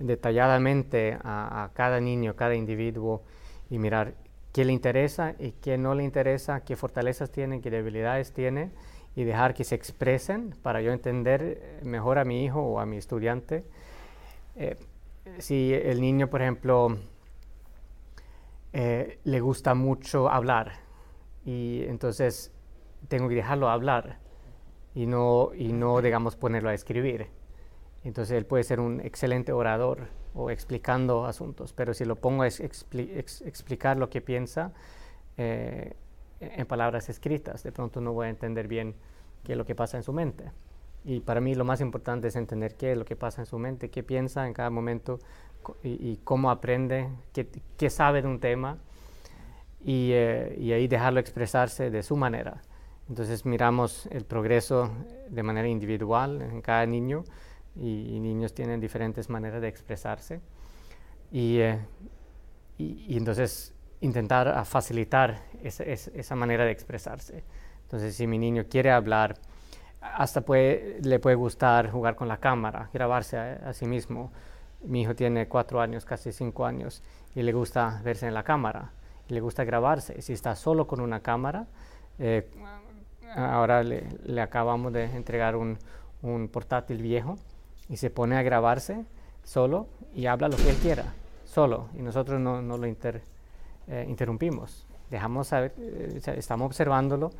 detalladamente 0.00 1.18
a, 1.22 1.70
cada 1.74 2.00
niño, 2.00 2.36
cada 2.36 2.54
individuo 2.54 3.22
y 3.70 3.78
mirar 3.78 4.14
qué 4.52 4.64
le 4.64 4.72
interesa 4.72 5.34
y 5.38 5.52
qué 5.52 5.78
no 5.78 5.94
le 5.94 6.04
interesa, 6.04 6.60
qué 6.64 6.76
fortalezas 6.76 7.30
tiene, 7.30 7.60
qué 7.60 7.70
debilidades 7.70 8.32
tiene 8.32 8.70
y 9.14 9.24
dejar 9.24 9.54
que 9.54 9.64
se 9.64 9.74
expresen 9.74 10.54
para 10.62 10.80
yo 10.80 10.92
entender 10.92 11.80
mejor 11.82 12.18
a 12.18 12.24
mi 12.24 12.44
hijo 12.44 12.60
o 12.60 12.80
a 12.80 12.86
mi 12.86 12.96
estudiante. 12.96 13.64
Eh, 14.56 14.76
si 15.38 15.72
el 15.72 16.00
niño, 16.00 16.28
por 16.28 16.42
ejemplo, 16.42 16.96
eh, 18.72 19.18
le 19.24 19.40
gusta 19.40 19.74
mucho 19.74 20.28
hablar 20.28 20.72
y 21.44 21.84
entonces 21.84 22.52
tengo 23.08 23.28
que 23.28 23.34
dejarlo 23.34 23.68
hablar 23.68 24.18
y 24.94 25.06
no, 25.06 25.50
y 25.54 25.72
no 25.72 26.00
digamos, 26.00 26.36
ponerlo 26.36 26.70
a 26.70 26.74
escribir 26.74 27.28
entonces 28.04 28.36
él 28.36 28.46
puede 28.46 28.64
ser 28.64 28.80
un 28.80 29.00
excelente 29.00 29.52
orador 29.52 30.08
o 30.34 30.50
explicando 30.50 31.26
asuntos, 31.26 31.72
pero 31.72 31.94
si 31.94 32.04
lo 32.04 32.16
pongo 32.16 32.42
a 32.42 32.46
explicar 32.46 33.96
lo 33.96 34.08
que 34.08 34.20
piensa 34.20 34.72
eh, 35.36 35.94
en 36.40 36.66
palabras 36.66 37.08
escritas, 37.08 37.62
de 37.62 37.72
pronto 37.72 38.00
no 38.00 38.12
voy 38.12 38.26
a 38.26 38.30
entender 38.30 38.68
bien 38.68 38.94
qué 39.42 39.52
es 39.52 39.58
lo 39.58 39.64
que 39.64 39.74
pasa 39.74 39.96
en 39.96 40.02
su 40.02 40.12
mente. 40.12 40.50
Y 41.04 41.20
para 41.20 41.40
mí 41.40 41.54
lo 41.54 41.64
más 41.64 41.80
importante 41.80 42.28
es 42.28 42.36
entender 42.36 42.76
qué 42.76 42.92
es 42.92 42.98
lo 42.98 43.04
que 43.04 43.16
pasa 43.16 43.42
en 43.42 43.46
su 43.46 43.58
mente, 43.58 43.90
qué 43.90 44.02
piensa 44.02 44.46
en 44.46 44.52
cada 44.52 44.70
momento 44.70 45.18
y, 45.82 46.18
cómo 46.18 46.50
aprende, 46.50 47.08
qué, 47.32 47.90
sabe 47.90 48.22
de 48.22 48.28
un 48.28 48.40
tema 48.40 48.78
y, 49.84 50.10
eh, 50.12 50.56
y 50.58 50.72
ahí 50.72 50.86
dejarlo 50.86 51.18
expresarse 51.18 51.90
de 51.90 52.02
su 52.02 52.16
manera. 52.16 52.62
Entonces 53.08 53.46
miramos 53.46 54.06
el 54.06 54.24
progreso 54.24 54.90
de 55.28 55.42
manera 55.42 55.66
individual 55.66 56.42
en 56.42 56.60
cada 56.60 56.84
niño 56.86 57.24
y, 57.80 58.18
niños 58.20 58.54
tienen 58.54 58.80
diferentes 58.80 59.28
maneras 59.28 59.60
de 59.62 59.68
expresarse. 59.68 60.40
Y, 61.30 61.58
eh, 61.58 61.78
y, 62.78 63.16
entonces 63.16 63.74
intentar 64.00 64.64
facilitar 64.64 65.42
esa, 65.62 65.84
esa, 65.84 66.34
manera 66.34 66.64
de 66.64 66.70
expresarse. 66.70 67.44
Entonces, 67.82 68.14
si 68.14 68.26
mi 68.26 68.38
niño 68.38 68.64
quiere 68.68 68.90
hablar, 68.90 69.36
hasta 70.00 70.42
puede, 70.42 70.98
le 71.02 71.18
puede 71.18 71.36
gustar 71.36 71.90
jugar 71.90 72.14
con 72.14 72.28
la 72.28 72.38
cámara, 72.38 72.90
grabarse 72.92 73.38
a, 73.38 73.72
sí 73.72 73.86
mismo. 73.86 74.32
Mi 74.82 75.02
hijo 75.02 75.14
tiene 75.14 75.48
cuatro 75.48 75.80
años, 75.80 76.04
casi 76.04 76.32
cinco 76.32 76.64
años, 76.64 77.02
y 77.34 77.42
le 77.42 77.52
gusta 77.52 78.00
verse 78.04 78.26
en 78.28 78.34
la 78.34 78.44
cámara, 78.44 78.92
y 79.28 79.34
le 79.34 79.40
gusta 79.40 79.64
grabarse. 79.64 80.22
Si 80.22 80.32
está 80.32 80.54
solo 80.54 80.86
con 80.86 81.00
una 81.00 81.20
cámara, 81.20 81.66
eh, 82.20 82.48
ahora 83.34 83.82
le, 83.82 84.06
le, 84.24 84.40
acabamos 84.40 84.92
de 84.92 85.04
entregar 85.04 85.56
un, 85.56 85.78
un 86.22 86.48
portátil 86.48 87.02
viejo 87.02 87.36
y 87.88 87.96
se 87.96 88.10
pone 88.10 88.36
a 88.36 88.42
grabarse 88.42 89.04
solo 89.44 89.86
y 90.14 90.26
habla 90.26 90.48
lo 90.48 90.56
que 90.56 90.70
él 90.70 90.76
quiera, 90.76 91.04
solo, 91.44 91.88
y 91.94 92.02
nosotros 92.02 92.40
no, 92.40 92.60
no 92.60 92.76
lo 92.76 92.86
inter, 92.86 93.22
eh, 93.88 94.06
interrumpimos. 94.08 94.86
Dejamos 95.10 95.48
saber, 95.48 95.72
eh, 95.78 96.20
estamos 96.36 96.66
observándolo, 96.66 97.30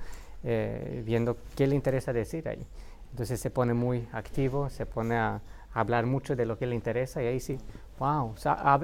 eh, 0.43 1.03
viendo 1.05 1.37
qué 1.55 1.67
le 1.67 1.75
interesa 1.75 2.13
decir 2.13 2.49
ahí. 2.49 2.65
Entonces 3.11 3.41
se 3.41 3.51
pone 3.51 3.75
muy 3.75 4.09
activo, 4.13 4.71
se 4.71 4.87
pone 4.87 5.17
a, 5.17 5.41
hablar 5.75 6.07
mucho 6.07 6.35
de 6.35 6.47
lo 6.47 6.59
que 6.59 6.67
le 6.67 6.75
interesa 6.75 7.23
y 7.23 7.27
ahí 7.27 7.41
sí, 7.41 7.59
wow, 7.99 8.35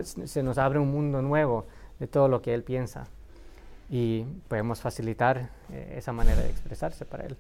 se 0.05 0.43
nos 0.43 0.59
abre 0.59 0.79
un 0.79 0.93
mundo 0.93 1.23
nuevo 1.23 1.65
de 1.99 2.07
todo 2.07 2.29
lo 2.29 2.41
que 2.43 2.55
él 2.55 2.63
piensa 2.63 3.09
y 3.91 4.23
podemos 4.49 4.81
facilitar 4.81 5.49
esa 5.73 6.13
manera 6.13 6.43
de 6.43 6.51
expresarse 6.51 7.05
para 7.05 7.25
él. 7.25 7.37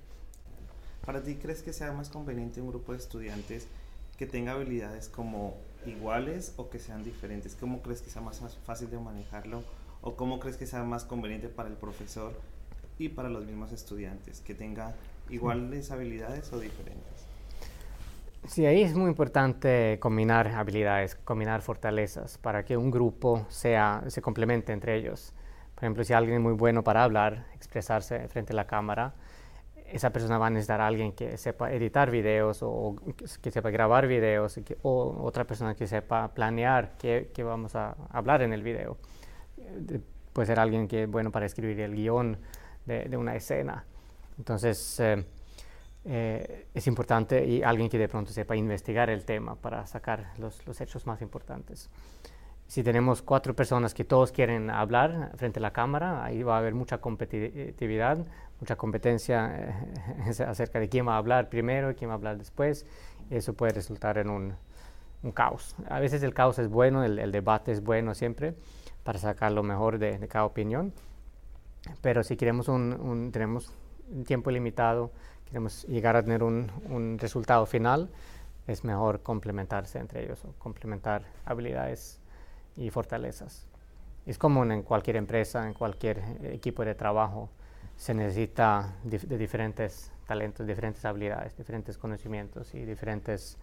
¿Para 1.04 1.22
ti 1.22 1.36
crees 1.36 1.62
que 1.62 1.72
sea 1.72 1.92
más 1.92 2.08
conveniente 2.08 2.60
un 2.62 2.68
grupo 2.68 2.92
de 2.92 2.98
estudiantes 2.98 3.68
que 4.16 4.26
tenga 4.26 4.52
habilidades 4.52 5.08
como 5.08 5.54
iguales 5.86 6.54
o 6.56 6.70
que 6.70 6.78
sean 6.78 7.02
diferentes? 7.02 7.56
¿Cómo 7.58 7.82
crees 7.82 8.02
que 8.02 8.10
sea 8.10 8.22
más 8.22 8.40
fácil 8.64 8.90
de 8.90 8.98
manejarlo? 8.98 9.62
¿O 10.00 10.16
cómo 10.16 10.38
crees 10.40 10.56
que 10.56 10.66
sea 10.66 10.82
más 10.84 11.04
conveniente 11.04 11.48
para 11.48 11.68
el 11.68 11.76
profesor 11.76 12.32
y 12.98 13.08
para 13.08 13.28
los 13.28 13.44
mismos 13.44 13.72
estudiantes? 13.72 14.40
¿Que 14.40 14.54
tenga 14.54 14.94
iguales 15.30 15.90
habilidades 15.90 16.52
o 16.52 16.60
diferentes? 16.60 17.26
Sí, 18.46 18.66
ahí 18.66 18.82
es 18.82 18.94
muy 18.94 19.08
importante 19.08 19.98
combinar 20.00 20.48
habilidades, 20.48 21.14
combinar 21.14 21.62
fortalezas 21.62 22.36
para 22.36 22.64
que 22.64 22.76
un 22.76 22.90
grupo 22.90 23.46
sea, 23.48 24.04
se 24.08 24.20
complemente 24.20 24.72
entre 24.72 24.96
ellos. 24.96 25.32
Por 25.74 25.84
ejemplo, 25.84 26.04
si 26.04 26.12
alguien 26.12 26.36
es 26.36 26.42
muy 26.42 26.52
bueno 26.52 26.84
para 26.84 27.04
hablar, 27.04 27.46
expresarse 27.54 28.28
frente 28.28 28.52
a 28.52 28.56
la 28.56 28.66
cámara, 28.66 29.14
esa 29.94 30.10
persona 30.10 30.38
va 30.38 30.48
a 30.48 30.50
necesitar 30.50 30.80
a 30.80 30.88
alguien 30.88 31.12
que 31.12 31.38
sepa 31.38 31.72
editar 31.72 32.10
videos 32.10 32.58
o 32.62 32.96
que 33.40 33.50
sepa 33.52 33.70
grabar 33.70 34.08
videos 34.08 34.58
o 34.82 35.22
otra 35.22 35.44
persona 35.44 35.76
que 35.76 35.86
sepa 35.86 36.34
planear 36.34 36.96
qué, 36.98 37.30
vamos 37.44 37.76
a 37.76 37.94
hablar 38.10 38.42
en 38.42 38.52
el 38.52 38.62
video. 38.62 38.98
puede 40.32 40.46
ser 40.46 40.58
alguien 40.58 40.88
que 40.88 41.04
es 41.04 41.08
bueno 41.08 41.30
para 41.30 41.46
escribir 41.46 41.78
el 41.78 41.94
guion 41.94 42.36
de, 42.84 43.16
una 43.16 43.36
escena. 43.36 43.84
Entonces, 44.36 44.98
eh, 44.98 45.24
eh, 46.04 46.66
es 46.74 46.86
importante 46.88 47.46
y 47.46 47.62
alguien 47.62 47.88
que 47.88 47.96
de 47.96 48.08
pronto 48.08 48.32
sepa 48.32 48.56
investigar 48.56 49.10
el 49.10 49.24
tema 49.24 49.54
para 49.54 49.86
sacar 49.86 50.32
los, 50.38 50.66
los 50.66 50.80
hechos 50.80 51.06
más 51.06 51.22
importantes. 51.22 51.88
Si 52.66 52.82
tenemos 52.82 53.22
cuatro 53.22 53.54
personas 53.54 53.94
que 53.94 54.04
todos 54.04 54.32
quieren 54.32 54.70
hablar 54.70 55.32
frente 55.36 55.60
a 55.60 55.62
la 55.62 55.72
cámara, 55.72 56.24
ahí 56.24 56.42
va 56.42 56.56
a 56.56 56.58
haber 56.58 56.74
mucha 56.74 56.98
competitividad, 56.98 58.18
mucha 58.58 58.76
competencia 58.76 59.74
eh, 60.26 60.42
acerca 60.46 60.80
de 60.80 60.88
quién 60.88 61.06
va 61.06 61.14
a 61.14 61.18
hablar 61.18 61.48
primero 61.48 61.90
y 61.90 61.94
quién 61.94 62.08
va 62.08 62.14
a 62.14 62.16
hablar 62.16 62.38
después. 62.38 62.86
Eso 63.30 63.54
puede 63.54 63.72
resultar 63.72 64.18
en 64.18 64.30
un, 64.30 64.54
un 65.22 65.32
caos. 65.32 65.76
A 65.88 66.00
veces 66.00 66.22
el 66.22 66.34
caos 66.34 66.58
es 66.58 66.68
bueno, 66.68 67.04
el, 67.04 67.32
debate 67.32 67.70
es 67.70 67.82
bueno 67.82 68.14
siempre 68.14 68.54
para 69.04 69.18
sacar 69.18 69.52
lo 69.52 69.62
mejor 69.62 69.98
de, 69.98 70.18
de 70.18 70.28
cada 70.28 70.46
opinión. 70.46 70.92
Pero 72.00 72.22
si 72.22 72.36
queremos 72.36 72.68
un, 72.68 72.94
un, 72.94 73.30
tenemos 73.30 73.72
un 74.10 74.24
tiempo 74.24 74.50
limitado, 74.50 75.10
queremos 75.44 75.84
llegar 75.84 76.16
a 76.16 76.22
tener 76.22 76.42
un, 76.42 76.72
un 76.88 77.18
resultado 77.18 77.66
final, 77.66 78.10
es 78.66 78.84
mejor 78.84 79.22
complementarse 79.22 79.98
entre 79.98 80.24
ellos 80.24 80.42
o 80.44 80.52
complementar 80.58 81.22
habilidades 81.44 82.18
y 82.76 82.90
fortalezas. 82.90 83.66
Es 84.26 84.38
común 84.38 84.72
en 84.72 84.82
cualquier 84.82 85.16
empresa, 85.16 85.66
en 85.66 85.74
cualquier 85.74 86.22
equipo 86.42 86.84
de 86.84 86.94
trabajo, 86.94 87.50
se 87.96 88.14
necesita 88.14 88.96
de 89.04 89.38
diferentes 89.38 90.10
talentos, 90.26 90.66
diferentes 90.66 91.04
habilidades, 91.04 91.56
diferentes 91.56 91.98
conocimientos 91.98 92.74
y 92.74 92.84
diferentes 92.84 93.56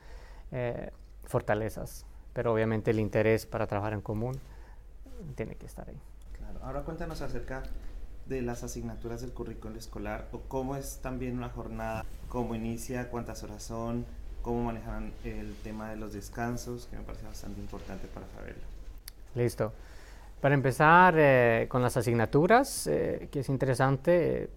eh, 0.51 0.91
fortalezas. 1.23 2.05
Pero 2.33 2.53
obviamente 2.53 2.91
el 2.91 2.99
interés 2.99 3.45
para 3.45 3.67
trabajar 3.67 3.93
en 3.93 4.01
común 4.01 4.39
tiene 5.35 5.55
que 5.55 5.65
estar 5.65 5.89
ahí. 5.89 5.99
Claro. 6.37 6.59
Ahora 6.63 6.83
cuéntanos 6.83 7.21
acerca 7.21 7.63
de 8.27 8.41
las 8.41 8.63
asignaturas 8.63 9.21
del 9.21 9.33
currículo 9.33 9.77
escolar 9.77 10.29
o 10.31 10.39
cómo 10.41 10.75
es 10.75 10.99
también 11.01 11.37
una 11.37 11.49
jornada, 11.49 12.05
cómo 12.29 12.55
inicia, 12.55 13.09
cuántas 13.09 13.43
horas 13.43 13.63
son, 13.63 14.05
cómo 14.41 14.63
manejan 14.63 15.11
el 15.23 15.55
tema 15.63 15.89
de 15.89 15.97
los 15.97 16.13
descansos, 16.13 16.87
que 16.87 16.97
me 16.97 17.03
parece 17.03 17.25
bastante 17.25 17.59
importante 17.59 18.07
para 18.07 18.27
saberlo. 18.29 18.70
Listo. 19.35 19.73
Para 20.41 20.55
empezar 20.55 21.15
eh, 21.17 21.67
con 21.69 21.81
las 21.81 21.97
asignaturas, 21.97 22.87
eh, 22.87 23.29
que 23.31 23.41
es 23.41 23.49
interesante, 23.49 24.49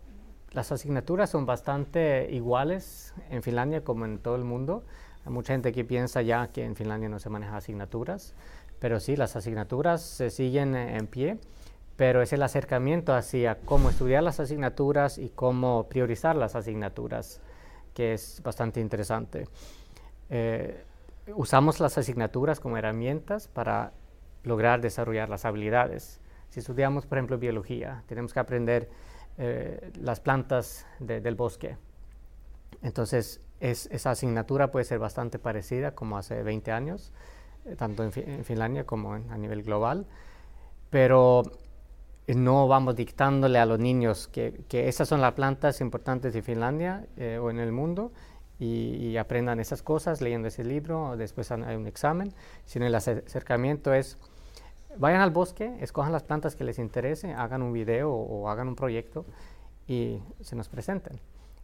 las 0.52 0.72
asignaturas 0.72 1.28
son 1.28 1.44
bastante 1.44 2.28
iguales 2.30 3.12
en 3.30 3.42
Finlandia 3.42 3.84
como 3.84 4.04
en 4.06 4.18
todo 4.18 4.36
el 4.36 4.44
mundo. 4.44 4.84
Hay 5.26 5.32
mucha 5.32 5.52
gente 5.52 5.72
que 5.72 5.84
piensa 5.84 6.22
ya 6.22 6.48
que 6.48 6.64
en 6.64 6.74
Finlandia 6.74 7.08
no 7.08 7.18
se 7.18 7.28
maneja 7.28 7.56
asignaturas, 7.56 8.34
pero 8.78 8.98
sí, 9.00 9.16
las 9.16 9.36
asignaturas 9.36 10.02
se 10.02 10.30
siguen 10.30 10.74
en 10.74 11.06
pie, 11.06 11.38
pero 11.96 12.22
es 12.22 12.32
el 12.32 12.42
acercamiento 12.42 13.14
hacia 13.14 13.58
cómo 13.60 13.90
estudiar 13.90 14.22
las 14.22 14.40
asignaturas 14.40 15.18
y 15.18 15.28
cómo 15.28 15.86
priorizar 15.88 16.34
las 16.34 16.56
asignaturas 16.56 17.40
que 17.94 18.12
es 18.12 18.42
bastante 18.42 18.80
interesante. 18.80 19.48
Eh, 20.28 20.84
usamos 21.34 21.80
las 21.80 21.96
asignaturas 21.96 22.60
como 22.60 22.76
herramientas 22.76 23.48
para 23.48 23.92
lograr 24.44 24.80
desarrollar 24.80 25.28
las 25.28 25.44
habilidades. 25.44 26.20
Si 26.50 26.60
estudiamos, 26.60 27.06
por 27.06 27.18
ejemplo, 27.18 27.38
biología, 27.38 28.04
tenemos 28.06 28.32
que 28.32 28.40
aprender 28.40 28.88
eh, 29.38 29.90
las 30.00 30.20
plantas 30.20 30.86
del 31.00 31.34
bosque. 31.34 31.76
Entonces, 32.82 33.40
esa 33.60 34.10
asignatura 34.10 34.70
puede 34.70 34.84
ser 34.84 34.98
bastante 34.98 35.38
parecida 35.38 35.94
como 35.94 36.18
hace 36.18 36.42
20 36.42 36.70
años, 36.70 37.12
eh, 37.64 37.76
tanto 37.76 38.04
en, 38.04 38.12
Finlandia 38.44 38.84
como 38.84 39.14
a 39.14 39.38
nivel 39.38 39.62
global, 39.62 40.06
pero 40.90 41.42
no 42.28 42.68
vamos 42.68 42.94
dictándole 42.94 43.58
a 43.58 43.66
los 43.66 43.78
niños 43.78 44.28
que, 44.28 44.64
esas 44.70 45.08
son 45.08 45.20
las 45.20 45.32
plantas 45.32 45.80
importantes 45.80 46.32
de 46.32 46.42
Finlandia 46.42 47.06
eh, 47.16 47.38
o 47.40 47.50
en 47.50 47.58
el 47.58 47.72
mundo 47.72 48.12
y, 48.58 49.16
aprendan 49.16 49.60
esas 49.60 49.82
cosas 49.82 50.20
leyendo 50.20 50.48
ese 50.48 50.64
libro, 50.64 51.16
después 51.16 51.50
hay 51.50 51.76
un 51.76 51.86
examen, 51.86 52.32
sino 52.64 52.86
el 52.86 52.94
acercamiento 52.94 53.92
es 53.92 54.18
vayan 54.98 55.20
al 55.20 55.30
bosque, 55.30 55.76
escojan 55.80 56.12
las 56.12 56.22
plantas 56.22 56.56
que 56.56 56.64
les 56.64 56.78
interese, 56.78 57.32
hagan 57.32 57.62
un 57.62 57.72
video 57.72 58.12
o, 58.12 58.48
hagan 58.48 58.68
un 58.68 58.76
proyecto 58.76 59.24
y 59.86 60.20
se 60.40 60.56
nos 60.56 60.68
presenten. 60.68 61.20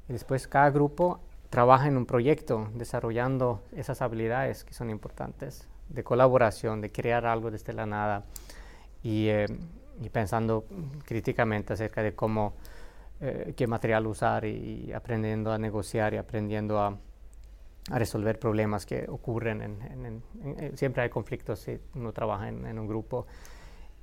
Y 0.09 0.13
después 0.13 0.49
cada 0.49 0.71
grupo 0.71 1.21
trabaja 1.49 1.89
en 1.89 1.97
un 1.97 2.07
proyecto 2.07 2.69
desarrollando 2.75 3.63
esas 3.75 4.03
habilidades 4.03 4.65
que 4.65 4.75
son 4.75 4.91
importantes, 4.91 5.69
de 5.89 6.05
colaboración, 6.05 6.81
de 6.81 6.93
crear 6.93 7.27
algo 7.27 7.51
desde 7.51 7.73
la 7.73 7.87
nada 7.87 8.25
y, 9.03 9.29
eh, 9.29 9.47
pensando 10.13 10.65
críticamente 11.05 11.73
acerca 11.73 12.03
de 12.03 12.15
cómo, 12.15 12.55
eh, 13.21 13.55
qué 13.57 13.67
material 13.67 14.07
usar 14.07 14.45
y 14.45 14.93
aprendiendo 14.93 15.53
a 15.53 15.59
negociar 15.59 16.15
y 16.15 16.17
aprendiendo 16.17 16.81
a 16.81 16.97
a 17.89 17.99
resolver 17.99 18.39
problemas 18.39 18.85
que 18.85 19.07
ocurren. 19.09 19.63
En, 19.63 20.23
eh, 20.59 20.73
siempre 20.75 21.03
hay 21.03 21.09
conflictos 21.09 21.61
si 21.61 21.79
uno 21.95 22.13
trabaja 22.13 22.49
en, 22.49 22.79
un 22.79 22.87
grupo 22.87 23.27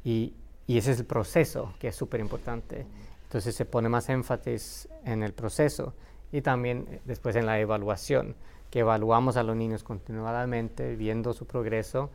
y, 0.03 0.34
y, 0.65 0.77
ese 0.77 0.91
es 0.91 1.00
el 1.00 1.05
proceso 1.05 1.74
que 1.79 1.89
es 1.89 1.96
súper 1.96 2.19
importante. 2.19 2.86
Entonces 3.24 3.55
se 3.55 3.65
pone 3.65 3.89
más 3.89 4.10
énfasis 4.10 4.88
en 5.05 5.22
el 5.22 5.34
proceso 5.34 5.93
y 6.31 6.41
también 6.41 6.88
eh, 6.89 7.01
después 7.05 7.36
en 7.36 7.46
la 7.46 7.60
evaluación, 7.60 8.36
que 8.72 8.79
evaluamos 8.79 9.38
a 9.38 9.43
los 9.43 9.55
niños 9.55 9.84
continuadamente 9.84 10.96
viendo 10.96 11.34
su 11.34 11.46
progreso 11.46 12.10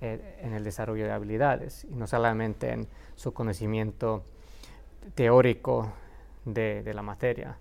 eh, 0.00 0.40
en 0.42 0.52
el 0.52 0.64
desarrollo 0.64 1.04
de 1.04 1.12
habilidades 1.12 1.84
y 1.84 1.94
no 1.94 2.06
solamente 2.06 2.70
en 2.72 2.88
su 3.14 3.32
conocimiento 3.32 4.24
teórico 5.14 5.92
de, 6.44 6.82
de 6.82 6.94
la 6.94 7.02
materia. 7.02 7.56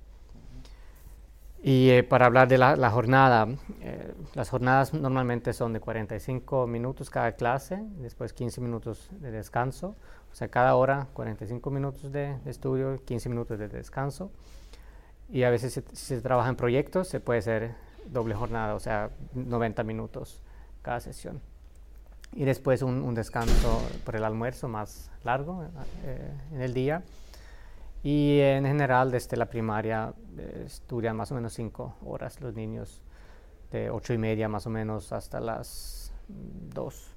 Y 1.64 1.92
eh, 1.92 2.04
para 2.04 2.26
hablar 2.26 2.48
de 2.48 2.58
la, 2.58 2.90
jornada, 2.90 3.48
eh, 3.82 4.14
las 4.34 4.50
jornadas 4.50 4.96
normalmente 4.96 5.54
son 5.54 5.74
de 5.74 5.80
45 5.80 6.66
minutos 6.66 7.12
cada 7.12 7.34
clase, 7.34 7.84
después 8.00 8.34
15 8.34 8.62
minutos 8.62 9.10
de 9.20 9.30
descanso, 9.30 9.96
o 10.32 10.36
sea, 10.36 10.48
cada 10.48 10.76
hora 10.76 11.08
45 11.14 11.70
minutos 11.70 12.12
de, 12.12 12.36
estudio, 12.46 13.00
15 13.06 13.30
minutos 13.30 13.60
de 13.60 13.68
descanso. 13.68 14.32
Y 15.30 15.44
a 15.44 15.52
veces 15.52 15.74
si, 15.74 15.96
se 15.96 16.22
trabaja 16.22 16.50
en 16.50 16.56
proyectos 16.56 17.08
se 17.08 17.20
puede 17.20 17.40
hacer 17.40 17.76
doble 18.08 18.34
jornada, 18.34 18.74
o 18.74 18.80
sea, 18.80 19.12
90 19.36 19.84
minutos 19.84 20.42
cada 20.82 21.00
sesión. 21.00 21.42
Y 22.34 22.46
después 22.46 22.82
un, 22.82 23.14
descanso 23.14 23.84
por 24.04 24.16
el 24.16 24.24
almuerzo 24.24 24.68
más 24.68 25.12
largo 25.24 25.64
eh, 26.06 26.34
en 26.54 26.62
el 26.62 26.74
día 26.74 27.04
y 28.04 28.40
en 28.40 28.66
general, 28.66 29.12
desde 29.12 29.38
la 29.38 29.46
primaria 29.46 30.14
eh, 30.38 30.64
estudian 30.66 31.16
más 31.16 31.32
o 31.32 31.36
menos 31.36 31.54
cinco 31.54 31.96
horas 32.04 32.42
los 32.42 32.56
niños, 32.56 33.04
de 33.72 33.90
ocho 33.90 34.14
y 34.14 34.18
media 34.18 34.50
más 34.50 34.66
o 34.66 34.70
menos 34.70 35.12
hasta 35.14 35.40
las 35.40 36.14
dos. 36.28 37.16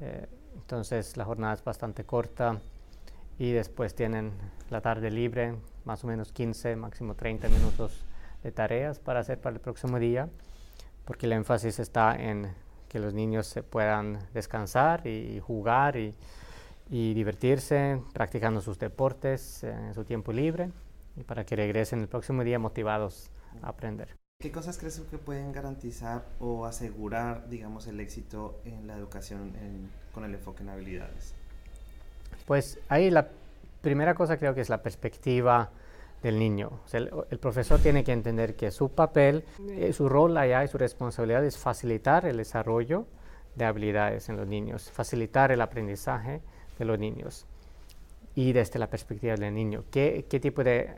Eh, 0.00 0.26
entonces 0.54 1.16
la 1.16 1.24
jornada 1.24 1.54
es 1.54 1.62
bastante 1.62 2.04
corta 2.04 2.58
y 3.38 3.52
después 3.52 3.94
tienen 3.94 4.32
la 4.70 4.80
tarde 4.80 5.10
libre, 5.10 5.56
más 5.84 6.04
o 6.04 6.06
menos 6.06 6.32
15, 6.32 6.76
máximo 6.76 7.14
30 7.14 7.48
minutos 7.48 8.04
de 8.42 8.50
tareas 8.50 8.98
para 8.98 9.20
hacer 9.20 9.40
para 9.40 9.54
el 9.54 9.60
próximo 9.60 9.98
día, 9.98 10.28
porque 11.04 11.26
el 11.26 11.32
énfasis 11.32 11.78
está 11.78 12.16
en 12.16 12.54
que 12.88 12.98
los 12.98 13.12
niños 13.12 13.46
se 13.46 13.62
puedan 13.62 14.20
descansar 14.32 15.06
y 15.06 15.40
jugar 15.40 15.96
y 15.96 16.14
y 16.90 17.14
divertirse 17.14 18.00
practicando 18.12 18.60
sus 18.60 18.78
deportes 18.78 19.64
en 19.64 19.94
su 19.94 20.04
tiempo 20.04 20.32
libre 20.32 20.70
y 21.16 21.24
para 21.24 21.44
que 21.44 21.56
regresen 21.56 22.00
el 22.00 22.08
próximo 22.08 22.44
día 22.44 22.58
motivados 22.58 23.30
a 23.62 23.68
aprender. 23.68 24.08
¿Qué 24.40 24.52
cosas 24.52 24.76
crees 24.76 25.00
que 25.10 25.16
pueden 25.16 25.52
garantizar 25.52 26.24
o 26.40 26.66
asegurar, 26.66 27.48
digamos, 27.48 27.86
el 27.86 28.00
éxito 28.00 28.60
en 28.64 28.86
la 28.86 28.96
educación 28.96 29.52
con 30.12 30.24
el 30.24 30.34
enfoque 30.34 30.62
en 30.62 30.68
habilidades? 30.68 31.34
Pues 32.46 32.78
ahí 32.88 33.10
la 33.10 33.28
primera 33.80 34.14
cosa 34.14 34.36
creo 34.36 34.54
que 34.54 34.60
es 34.60 34.68
la 34.68 34.82
perspectiva 34.82 35.70
del 36.22 36.38
niño. 36.38 36.80
el, 36.92 37.10
el, 37.30 37.38
profesor 37.38 37.80
tiene 37.80 38.02
que 38.02 38.12
entender 38.12 38.56
que 38.56 38.70
su 38.70 38.90
papel, 38.90 39.44
eh, 39.68 39.92
su 39.92 40.08
rol 40.08 40.36
allá 40.36 40.64
y 40.64 40.68
su 40.68 40.78
responsabilidad 40.78 41.44
es 41.44 41.58
facilitar 41.58 42.24
el 42.24 42.38
desarrollo 42.38 43.06
de 43.54 43.66
habilidades 43.66 44.28
en 44.28 44.36
los 44.36 44.46
niños, 44.46 44.90
facilitar 44.90 45.52
el 45.52 45.60
aprendizaje 45.60 46.40
de 46.78 46.84
los 46.84 46.98
niños 46.98 47.46
y 48.34 48.52
desde 48.52 48.78
la 48.78 48.88
perspectiva 48.88 49.34
del 49.34 49.54
niño. 49.54 49.84
¿Qué, 49.90 50.26
qué 50.28 50.40
tipo 50.40 50.64
de 50.64 50.90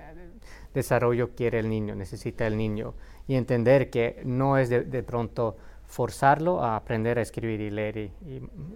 desarrollo 0.74 1.34
quiere 1.34 1.58
el 1.58 1.68
niño, 1.68 1.94
necesita 1.94 2.46
el 2.46 2.56
niño? 2.56 2.94
Y 3.28 3.34
entender 3.34 3.90
que 3.90 4.22
no 4.24 4.58
es 4.58 4.70
de, 4.70 5.02
pronto 5.02 5.56
forzarlo 5.86 6.62
a 6.62 6.76
aprender 6.76 7.18
a 7.18 7.22
escribir 7.22 7.60
y 7.60 7.70
leer 7.70 7.96
y, 7.98 8.10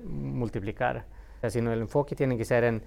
multiplicar, 0.05 1.05
sino 1.49 1.73
el 1.73 1.81
enfoque 1.81 2.15
tiene 2.15 2.37
que 2.37 2.45
ser 2.45 2.65
en, 2.65 2.83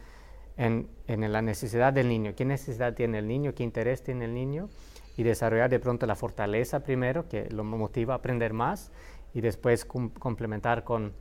en, 0.58 0.88
en, 1.08 1.32
la 1.32 1.41
necesidad 1.41 1.93
del 1.93 2.08
niño. 2.08 2.34
¿Qué 2.36 2.45
necesidad 2.45 2.93
tiene 2.93 3.19
el 3.19 3.28
niño? 3.28 3.54
¿Qué 3.56 3.63
interés 3.63 4.04
tiene 4.04 4.26
el 4.26 4.34
niño? 4.34 4.69
Y 5.17 5.23
desarrollar 5.23 5.69
de 5.69 5.80
pronto 5.80 6.06
la 6.06 6.15
fortaleza 6.15 6.84
primero, 6.84 7.28
que 7.28 7.49
lo 7.49 7.63
motiva 7.63 8.15
a 8.15 8.17
aprender 8.17 8.54
más, 8.54 8.91
y 9.34 9.41
después 9.41 9.86
complementar 9.86 10.84
con 10.84 11.13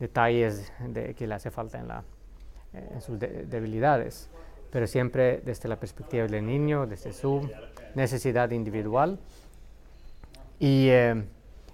detalles 0.00 0.72
de, 0.88 1.14
que 1.14 1.26
le 1.26 1.34
hace 1.34 1.50
falta 1.50 1.78
en 1.78 1.88
la, 1.88 2.04
en 2.72 2.98
eh, 2.98 3.00
sus 3.00 3.18
debilidades, 3.18 4.28
pero 4.70 4.86
siempre 4.86 5.40
desde 5.44 5.68
la 5.68 5.76
perspectiva 5.76 6.26
del 6.26 6.46
niño, 6.46 6.86
desde 6.86 7.12
su 7.12 7.48
necesidad 7.94 8.50
individual 8.50 9.18
y 10.58 10.88
eh, 10.88 11.24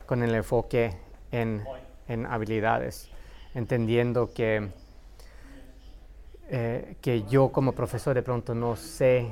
con 0.06 0.22
el 0.22 0.34
enfoque 0.34 0.96
en, 1.32 1.64
en 2.08 2.26
habilidades, 2.26 3.10
entendiendo 3.54 4.32
que, 4.32 4.68
eh, 6.48 6.96
que 7.00 7.22
yo 7.24 7.50
como 7.50 7.72
profesor 7.72 8.14
de 8.14 8.22
pronto 8.22 8.54
no 8.54 8.76
sé 8.76 9.28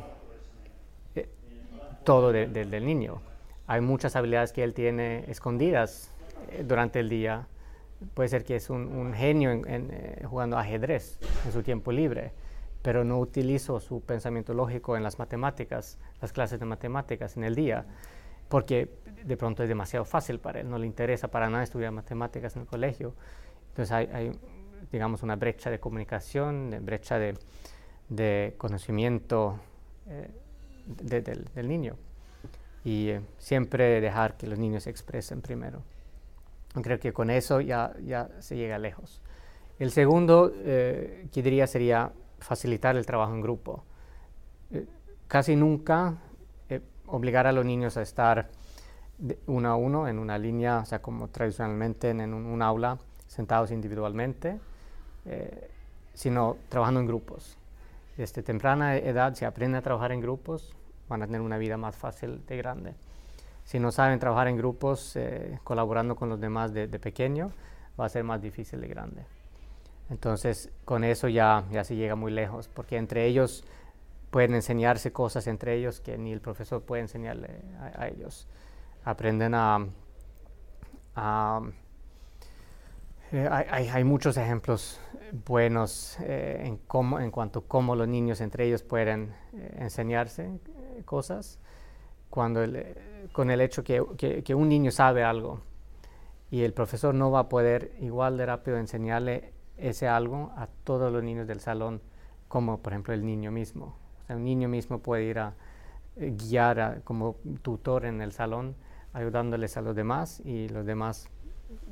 todo 2.05 2.33
del 2.33 2.85
niño. 2.85 3.23
Hay 3.67 3.81
muchas 3.81 4.15
habilidades 4.15 4.53
que 4.53 4.63
él 4.63 4.75
tiene 4.75 5.25
escondidas 5.31 6.11
durante 6.67 7.01
el 7.01 7.09
día 7.09 7.47
puede 8.15 8.29
ser 8.29 8.45
que 8.45 8.57
es 8.57 8.71
un, 8.71 9.13
genio 9.15 9.51
en, 9.51 9.65
eh, 9.67 10.23
jugando 10.25 10.59
ajedrez 10.59 11.19
en 11.47 11.53
su 11.53 11.63
tiempo 11.63 11.93
libre, 11.93 12.33
pero 12.83 13.05
no 13.05 13.19
utilizo 13.19 13.81
su 13.81 14.03
pensamiento 14.03 14.53
lógico 14.53 14.97
en 14.97 15.03
las 15.03 15.19
matemáticas, 15.19 15.99
las 16.21 16.33
clases 16.33 16.61
de 16.61 16.67
matemáticas 16.67 17.37
en 17.37 17.45
el 17.45 17.55
día, 17.55 17.87
porque 18.49 18.91
de 19.25 19.37
pronto 19.37 19.63
es 19.63 19.69
demasiado 19.69 20.05
fácil 20.05 20.39
para 20.39 20.61
él, 20.61 20.69
no 20.69 20.79
le 20.79 20.87
interesa 20.87 21.29
para 21.29 21.49
nada 21.49 21.65
estudiar 21.65 21.93
matemáticas 21.93 22.57
en 22.57 22.63
el 22.63 22.69
colegio. 22.69 23.15
Entonces 23.71 23.93
hay, 23.93 24.33
digamos, 24.93 25.23
una 25.23 25.37
brecha 25.37 25.71
de 25.71 25.81
comunicación, 25.81 26.77
brecha 26.83 27.19
de, 27.19 28.55
conocimiento 28.59 29.59
eh, 30.07 30.31
del, 30.87 31.69
niño. 31.69 31.97
Y 32.85 33.09
eh, 33.09 33.21
siempre 33.39 34.01
dejar 34.01 34.37
que 34.37 34.47
los 34.47 34.59
niños 34.59 34.85
se 34.85 34.91
expresen 34.91 35.41
primero. 35.41 35.83
Creo 36.83 36.99
que 36.99 37.13
con 37.13 37.31
eso 37.31 37.61
ya, 37.61 37.95
ya 38.05 38.29
se 38.41 38.57
llega 38.57 38.79
lejos. 38.79 39.21
El 39.79 39.91
segundo 39.91 40.53
eh, 40.55 41.29
que 41.33 41.43
diría 41.43 41.67
sería 41.67 42.13
facilitar 42.39 42.97
el 42.97 43.07
trabajo 43.07 43.33
en 43.33 43.41
grupo. 43.41 43.85
Eh, 44.73 44.87
casi 45.29 45.57
nunca 45.57 46.15
obligar 47.07 47.47
a 47.47 47.53
los 47.53 47.65
niños 47.65 47.97
a 47.97 48.03
estar 48.03 48.49
uno 49.47 49.69
a 49.69 49.77
uno 49.77 50.09
en 50.09 50.19
una 50.19 50.39
línea, 50.39 50.79
o 50.79 50.85
sea, 50.87 51.01
como 51.01 51.29
tradicionalmente 51.29 52.11
en, 52.11 52.33
un, 52.33 52.63
aula, 52.63 52.99
sentados 53.27 53.71
individualmente, 53.71 54.59
sino 56.15 56.57
trabajando 56.71 57.01
en 57.01 57.07
grupos. 57.07 57.59
Desde 58.17 58.43
temprana 58.43 58.97
edad, 58.97 59.35
si 59.35 59.45
aprenden 59.45 59.77
a 59.77 59.83
trabajar 59.83 60.13
en 60.13 60.21
grupos, 60.21 60.75
van 61.09 61.23
a 61.23 61.27
tener 61.27 61.41
una 61.41 61.59
vida 61.59 61.77
más 61.77 61.97
fácil 61.97 62.45
de 62.47 62.57
grande. 62.57 62.95
Si 63.65 63.79
no 63.79 63.91
saben 63.93 64.19
trabajar 64.19 64.49
en 64.49 64.57
grupos, 64.57 65.17
eh, 65.17 65.59
colaborando 65.65 66.17
con 66.17 66.29
los 66.29 66.41
demás 66.41 66.73
de, 66.73 66.87
pequeño, 66.89 67.53
va 67.99 68.07
a 68.07 68.09
ser 68.09 68.25
más 68.25 68.41
difícil 68.41 68.81
de 68.81 68.89
grande. 68.89 69.23
Entonces, 70.11 70.71
con 70.85 71.03
eso 71.03 71.29
ya, 71.29 71.65
ya 71.71 71.83
se 71.83 71.97
llega 71.97 72.15
muy 72.15 72.31
lejos, 72.31 72.69
porque 72.69 72.97
entre 72.97 73.27
ellos 73.27 73.65
pueden 74.31 74.55
enseñarse 74.55 75.13
cosas 75.13 75.47
entre 75.47 75.75
ellos 75.75 76.01
que 76.01 76.19
ni 76.19 76.33
el 76.33 76.41
profesor 76.41 76.83
puede 76.83 77.03
enseñarle 77.03 77.63
a, 77.97 78.09
ellos. 78.09 78.47
Aprenden 79.05 79.55
a... 79.55 79.87
Eh, 83.33 83.49
hay, 83.51 83.89
hay, 83.89 84.05
muchos 84.05 84.37
ejemplos 84.37 85.01
buenos 85.47 86.17
eh, 86.21 86.63
en, 86.65 86.77
cómo, 86.87 87.21
en 87.21 87.31
cuanto 87.31 87.61
a 87.61 87.63
cómo 87.67 87.97
los 87.97 88.09
niños 88.09 88.41
entre 88.41 88.67
ellos 88.67 88.83
pueden 88.83 89.35
eh, 89.55 89.77
enseñarse 89.79 90.45
eh, 90.45 91.03
cosas, 91.05 91.59
cuando 92.31 92.65
con 93.35 93.51
el 93.51 93.61
hecho 93.61 93.83
que, 93.83 94.01
que, 94.45 94.55
un 94.55 94.69
niño 94.69 94.93
sabe 94.93 95.25
algo 95.25 95.61
y 96.53 96.63
el 96.63 96.73
profesor 96.73 97.17
no 97.17 97.33
va 97.33 97.41
a 97.41 97.49
poder 97.49 97.91
igual 98.01 98.37
de 98.37 98.47
rápido 98.47 98.79
enseñarle 98.79 99.53
ese 99.77 100.07
algo 100.07 100.53
a 100.57 100.69
todos 100.85 101.13
los 101.13 101.21
niños 101.25 101.49
del 101.49 101.59
salón, 101.59 102.01
como 102.47 102.79
por 102.79 102.93
ejemplo 102.93 103.13
el 103.13 103.27
niño 103.27 103.51
mismo. 103.51 103.97
O 104.23 104.27
sea, 104.29 104.37
un 104.37 104.45
niño 104.45 104.69
mismo 104.69 105.01
puede 105.01 105.25
ir 105.25 105.41
a 105.41 105.55
guiar 106.15 107.03
como 107.03 107.35
tutor 107.63 108.05
en 108.05 108.23
el 108.23 108.31
salón, 108.31 108.77
ayudándoles 109.13 109.77
a 109.77 109.81
los 109.81 109.97
demás 109.97 110.39
y 110.45 110.69
los 110.69 110.87
demás 110.87 111.29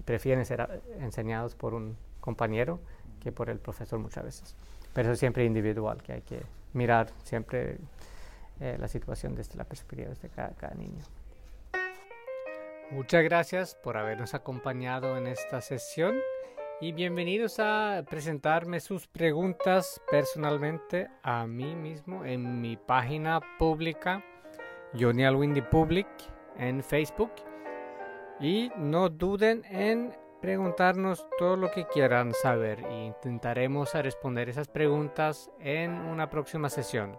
prefieren 0.04 0.46
ser 0.46 0.80
enseñados 1.00 1.56
por 1.56 1.74
un 1.74 1.96
compañero 2.20 2.78
que 3.18 3.32
por 3.32 3.50
el 3.50 3.58
profesor 3.58 3.98
muchas 3.98 4.22
veces. 4.22 4.54
Pero 4.94 5.08
eso 5.08 5.14
es 5.14 5.18
siempre 5.18 5.44
individual, 5.44 6.00
que 6.04 6.12
hay 6.12 6.22
que 6.22 6.40
mirar 6.72 7.10
siempre 7.24 7.78
eh, 8.60 8.76
la 8.78 8.86
situación 8.86 9.34
desde 9.34 9.56
la 9.56 9.64
perspectiva 9.64 10.10
de 10.10 10.28
cada 10.28 10.74
niño. 10.76 11.02
Muchas 12.92 13.24
gracias 13.24 13.74
por 13.74 13.96
habernos 13.96 14.34
acompañado 14.34 15.16
en 15.16 15.26
esta 15.26 15.62
sesión 15.62 16.14
y 16.78 16.92
bienvenidos 16.92 17.58
a 17.58 18.04
presentarme 18.06 18.80
sus 18.80 19.06
preguntas 19.06 20.02
personalmente 20.10 21.08
a 21.22 21.46
mí 21.46 21.74
mismo 21.74 22.22
en 22.26 22.60
mi 22.60 22.76
página 22.76 23.40
pública 23.58 24.22
Johnny 24.92 25.24
Alwindy 25.24 25.62
Public 25.62 26.06
en 26.58 26.82
Facebook 26.82 27.32
y 28.38 28.70
no 28.76 29.08
duden 29.08 29.64
en 29.70 30.14
preguntarnos 30.42 31.26
todo 31.38 31.56
lo 31.56 31.70
que 31.70 31.86
quieran 31.86 32.34
saber 32.34 32.84
e 32.84 33.06
intentaremos 33.06 33.94
responder 33.94 34.50
esas 34.50 34.68
preguntas 34.68 35.50
en 35.60 35.92
una 35.92 36.28
próxima 36.28 36.68
sesión. 36.68 37.18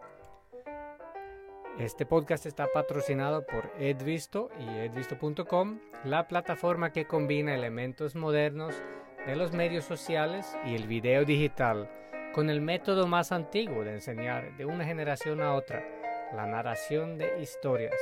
Este 1.80 2.06
podcast 2.06 2.46
está 2.46 2.68
patrocinado 2.72 3.48
por 3.48 3.72
Edvisto 3.80 4.50
y 4.60 4.78
edvisto.com, 4.78 5.80
la 6.04 6.28
plataforma 6.28 6.92
que 6.92 7.06
combina 7.06 7.56
elementos 7.56 8.16
modernos 8.16 8.76
de 9.26 9.36
los 9.36 9.54
medios 9.54 9.84
sociales 9.84 10.56
y 10.66 10.76
el 10.76 10.86
video 10.86 11.26
digital 11.26 11.90
con 12.32 12.52
el 12.52 12.62
método 12.62 13.08
más 13.08 13.32
antiguo 13.32 13.84
de 13.84 13.94
enseñar 13.94 14.56
de 14.56 14.66
una 14.66 14.86
generación 14.86 15.42
a 15.42 15.56
otra, 15.56 15.84
la 16.36 16.46
narración 16.46 17.18
de 17.18 17.42
historias. 17.42 18.00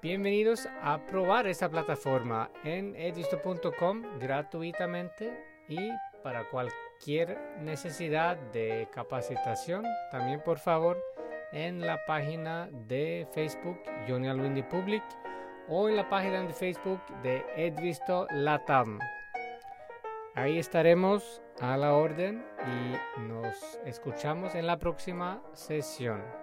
Bienvenidos 0.00 0.66
a 0.80 1.04
probar 1.04 1.46
esta 1.46 1.68
plataforma 1.68 2.50
en 2.64 2.96
edisto.com 2.96 4.18
gratuitamente 4.18 5.30
y 5.68 5.90
para 6.22 6.48
cualquier 6.48 7.38
necesidad 7.60 8.38
de 8.52 8.88
capacitación, 8.94 9.84
también 10.10 10.40
por 10.42 10.58
favor 10.58 11.11
en 11.52 11.80
la 11.80 12.04
página 12.06 12.68
de 12.72 13.26
Facebook 13.32 13.80
Johnny 14.08 14.28
Alwindy 14.28 14.62
Public 14.62 15.02
o 15.68 15.88
en 15.88 15.96
la 15.96 16.08
página 16.08 16.42
de 16.42 16.52
Facebook 16.52 17.00
de 17.22 17.44
Edvisto 17.56 18.26
Latam. 18.30 18.98
Ahí 20.34 20.58
estaremos 20.58 21.42
a 21.60 21.76
la 21.76 21.92
orden 21.92 22.44
y 22.66 23.20
nos 23.20 23.78
escuchamos 23.84 24.54
en 24.54 24.66
la 24.66 24.78
próxima 24.78 25.42
sesión. 25.52 26.41